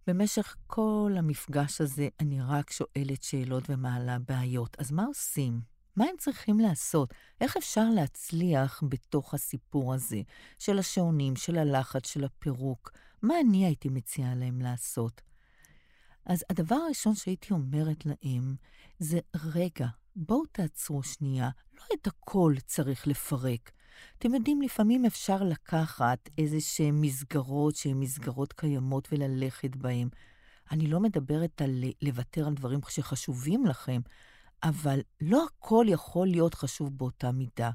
במשך 0.06 0.56
כל 0.66 1.12
המפגש 1.18 1.80
הזה 1.80 2.08
אני 2.20 2.40
רק 2.40 2.70
שואלת 2.70 3.22
שאלות 3.22 3.70
ומעלה 3.70 4.18
בעיות, 4.18 4.76
אז 4.80 4.92
מה 4.92 5.04
עושים? 5.04 5.75
מה 5.96 6.04
הם 6.04 6.16
צריכים 6.18 6.60
לעשות? 6.60 7.14
איך 7.40 7.56
אפשר 7.56 7.84
להצליח 7.94 8.82
בתוך 8.88 9.34
הסיפור 9.34 9.94
הזה 9.94 10.20
של 10.58 10.78
השעונים, 10.78 11.36
של 11.36 11.58
הלחץ, 11.58 12.06
של 12.06 12.24
הפירוק? 12.24 12.92
מה 13.22 13.34
אני 13.40 13.66
הייתי 13.66 13.88
מציעה 13.88 14.34
להם 14.34 14.60
לעשות? 14.60 15.20
אז 16.26 16.44
הדבר 16.50 16.74
הראשון 16.74 17.14
שהייתי 17.14 17.52
אומרת 17.52 18.06
להם 18.06 18.56
זה, 18.98 19.18
רגע, 19.54 19.86
בואו 20.16 20.46
תעצרו 20.52 21.02
שנייה, 21.02 21.50
לא 21.74 21.84
את 21.94 22.06
הכל 22.06 22.54
צריך 22.66 23.06
לפרק. 23.06 23.70
אתם 24.18 24.34
יודעים, 24.34 24.62
לפעמים 24.62 25.04
אפשר 25.04 25.42
לקחת 25.42 26.28
איזה 26.38 26.60
שהן 26.60 26.94
מסגרות 27.00 27.76
שהן 27.76 28.00
מסגרות 28.00 28.52
קיימות 28.52 29.08
וללכת 29.12 29.76
בהן. 29.76 30.08
אני 30.70 30.86
לא 30.86 31.00
מדברת 31.00 31.62
על 31.62 31.84
לוותר 32.02 32.46
על 32.46 32.54
דברים 32.54 32.80
שחשובים 32.88 33.66
לכם, 33.66 34.00
אבל 34.62 35.00
לא 35.20 35.46
הכל 35.46 35.86
יכול 35.88 36.26
להיות 36.26 36.54
חשוב 36.54 36.98
באותה 36.98 37.32
מידה. 37.32 37.70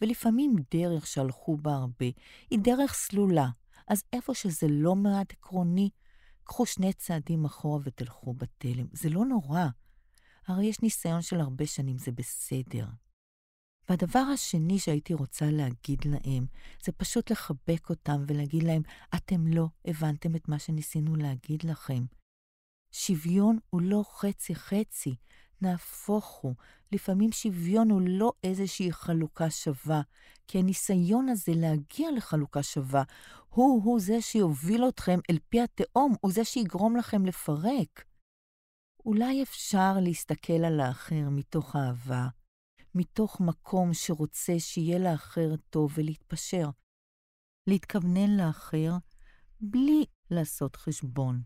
ולפעמים 0.00 0.56
דרך 0.74 1.06
שהלכו 1.06 1.56
בה 1.56 1.74
הרבה 1.74 2.06
היא 2.50 2.58
דרך 2.58 2.94
סלולה. 2.94 3.48
אז 3.88 4.02
איפה 4.12 4.34
שזה 4.34 4.66
לא 4.70 4.94
מעט 4.94 5.32
עקרוני, 5.32 5.90
קחו 6.44 6.66
שני 6.66 6.92
צעדים 6.92 7.44
אחורה 7.44 7.78
ותלכו 7.84 8.34
בתלם. 8.34 8.86
זה 8.92 9.08
לא 9.08 9.24
נורא. 9.24 9.66
הרי 10.46 10.66
יש 10.66 10.80
ניסיון 10.82 11.22
של 11.22 11.40
הרבה 11.40 11.66
שנים, 11.66 11.98
זה 11.98 12.12
בסדר. 12.12 12.86
והדבר 13.88 14.18
השני 14.18 14.78
שהייתי 14.78 15.14
רוצה 15.14 15.50
להגיד 15.50 16.00
להם, 16.04 16.46
זה 16.84 16.92
פשוט 16.92 17.30
לחבק 17.30 17.90
אותם 17.90 18.24
ולהגיד 18.26 18.62
להם, 18.62 18.82
אתם 19.14 19.46
לא 19.46 19.66
הבנתם 19.84 20.36
את 20.36 20.48
מה 20.48 20.58
שניסינו 20.58 21.16
להגיד 21.16 21.62
לכם. 21.64 22.04
שוויון 22.92 23.58
הוא 23.70 23.82
לא 23.82 24.04
חצי-חצי, 24.08 25.16
נהפוך 25.62 26.26
הוא, 26.26 26.54
לפעמים 26.92 27.32
שוויון 27.32 27.90
הוא 27.90 28.00
לא 28.04 28.32
איזושהי 28.44 28.92
חלוקה 28.92 29.50
שווה, 29.50 30.02
כי 30.48 30.58
הניסיון 30.58 31.28
הזה 31.28 31.52
להגיע 31.54 32.10
לחלוקה 32.16 32.62
שווה, 32.62 33.02
הוא-הוא 33.48 34.00
זה 34.00 34.20
שיוביל 34.20 34.88
אתכם 34.88 35.18
אל 35.30 35.38
פי 35.48 35.60
התהום, 35.60 36.14
הוא 36.20 36.32
זה 36.32 36.44
שיגרום 36.44 36.96
לכם 36.96 37.26
לפרק. 37.26 38.04
אולי 39.06 39.42
אפשר 39.42 39.92
להסתכל 40.02 40.64
על 40.64 40.80
האחר 40.80 41.28
מתוך 41.30 41.76
אהבה, 41.76 42.28
מתוך 42.94 43.40
מקום 43.40 43.94
שרוצה 43.94 44.52
שיהיה 44.58 44.98
לאחר 44.98 45.56
טוב 45.70 45.92
ולהתפשר. 45.94 46.70
להתכוונן 47.66 48.36
לאחר 48.36 48.92
בלי 49.60 50.04
לעשות 50.30 50.76
חשבון, 50.76 51.42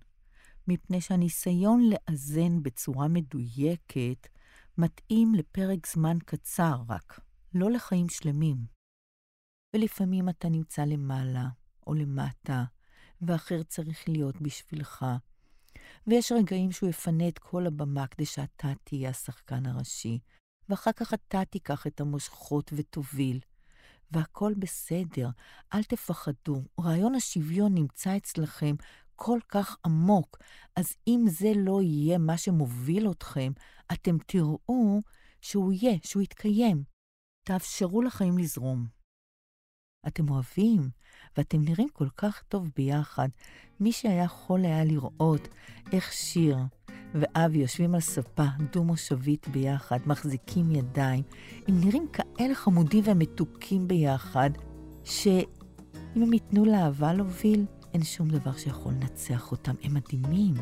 מפני 0.69 1.01
שהניסיון 1.01 1.91
לאזן 1.91 2.63
בצורה 2.63 3.09
מדויקת 3.09 4.29
מתאים 4.79 5.35
לפרק 5.35 5.87
זמן 5.87 6.19
קצר 6.25 6.77
רק, 6.89 7.21
לא 7.55 7.71
לחיים 7.71 8.09
שלמים. 8.09 8.57
ולפעמים 9.75 10.29
אתה 10.29 10.49
נמצא 10.49 10.85
למעלה 10.85 11.49
או 11.87 11.95
למטה, 11.95 12.65
ואחר 13.23 13.63
צריך 13.63 14.09
להיות 14.09 14.41
בשבילך. 14.41 15.07
ויש 16.07 16.33
רגעים 16.33 16.73
שהוא 16.73 16.89
יפנה 16.89 17.29
את 17.29 17.39
כל 17.39 17.67
הבמה 17.67 18.07
כדי 18.07 18.27
שאתה 18.27 18.69
תהיה 18.85 19.11
השחקן 19.11 19.67
הראשי, 19.67 20.19
ואחר 20.69 20.93
כך 20.93 21.15
אתה 21.15 21.45
תיקח 21.45 21.87
את 21.87 22.01
המושכות 22.01 22.73
ותוביל. 22.77 23.41
והכל 24.11 24.53
בסדר, 24.59 25.29
אל 25.75 25.83
תפחדו. 25.83 26.63
רעיון 26.81 27.15
השוויון 27.15 27.75
נמצא 27.75 28.17
אצלכם 28.17 28.75
כל 29.17 29.39
כך 29.49 29.77
עמוק, 29.87 30.39
אז 30.77 30.97
אם 31.09 31.25
זה 31.29 31.53
לא 31.57 31.83
יהיה 31.83 32.19
מה 32.19 32.37
שמוביל 32.37 33.11
אתכם, 33.11 33.53
אתם 33.93 34.17
תראו 34.27 35.03
שהוא 35.41 35.73
יהיה, 35.73 35.99
שהוא 36.03 36.23
יתקיים. 36.23 36.83
תאפשרו 37.47 38.03
לחיים 38.03 38.39
לזרום. 38.39 38.87
אתם 40.07 40.31
אוהבים, 40.31 40.91
ואתם 41.37 41.63
נראים 41.63 41.89
כל 41.93 42.09
כך 42.17 42.43
טוב 42.49 42.71
ביחד. 42.77 43.29
מי 43.81 43.93
שהיה 43.93 44.25
יכול 44.25 44.65
היה 44.65 44.85
לראות 44.85 45.49
איך 45.93 46.13
שיר 46.13 46.57
ואבי 47.15 47.59
יושבים 47.59 47.95
על 47.95 48.01
ספה 48.01 48.45
דו-מושבית 48.73 49.49
ביחד, 49.49 49.99
מחזיקים 50.07 50.71
ידיים, 50.71 51.23
הם 51.69 51.81
נראים 51.81 52.09
כאלה 52.13 52.55
חמודים 52.55 53.05
ומתוקים 53.07 53.89
ביחד, 53.89 54.51
שאם 55.05 56.23
הם 56.23 56.33
ייתנו 56.33 56.65
לאהבה 56.65 57.13
להוביל, 57.13 57.67
אין 57.95 58.03
שום 58.05 58.29
דבר 58.29 58.53
שיכול 58.57 58.93
לנצח 58.93 59.51
אותם, 59.53 59.75
הם 59.83 59.95
מדהימים. 59.95 60.55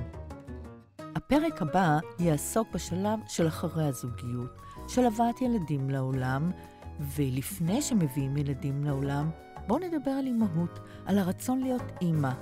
הפרק 0.98 1.62
הבא 1.62 1.98
יעסוק 2.18 2.68
בשלב 2.74 3.18
של 3.28 3.48
אחרי 3.48 3.84
הזוגיות, 3.84 4.50
של 4.88 5.06
הבאת 5.06 5.40
ילדים 5.40 5.90
לעולם, 5.90 6.50
ולפני 7.00 7.82
שמביאים 7.82 8.36
ילדים 8.36 8.84
לעולם, 8.84 9.30
בואו 9.66 9.78
נדבר 9.78 10.10
על 10.10 10.26
אימהות, 10.26 10.78
על 11.06 11.18
הרצון 11.18 11.60
להיות 11.60 11.82
אימא. 12.00 12.32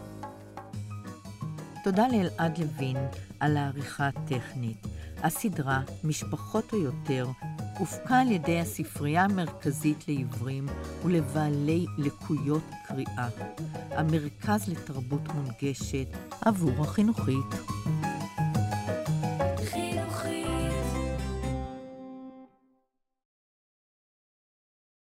תודה 1.84 2.08
לאלעד 2.08 2.58
לוין 2.58 2.96
על 3.40 3.56
העריכה 3.56 4.08
הטכנית. 4.08 4.86
הסדרה, 5.22 5.80
משפחות 6.04 6.72
או 6.72 6.78
יותר, 6.78 7.26
הופקה 7.80 8.20
על 8.20 8.30
ידי 8.30 8.60
הספרייה 8.60 9.24
המרכזית 9.24 10.08
לעיוורים 10.08 10.66
ולבעלי 11.04 11.86
לקויות 11.98 12.62
קריאה, 12.86 13.28
המרכז 13.90 14.68
לתרבות 14.68 15.20
מונגשת 15.34 16.06
עבור 16.40 16.80
החינוכית. 16.80 17.46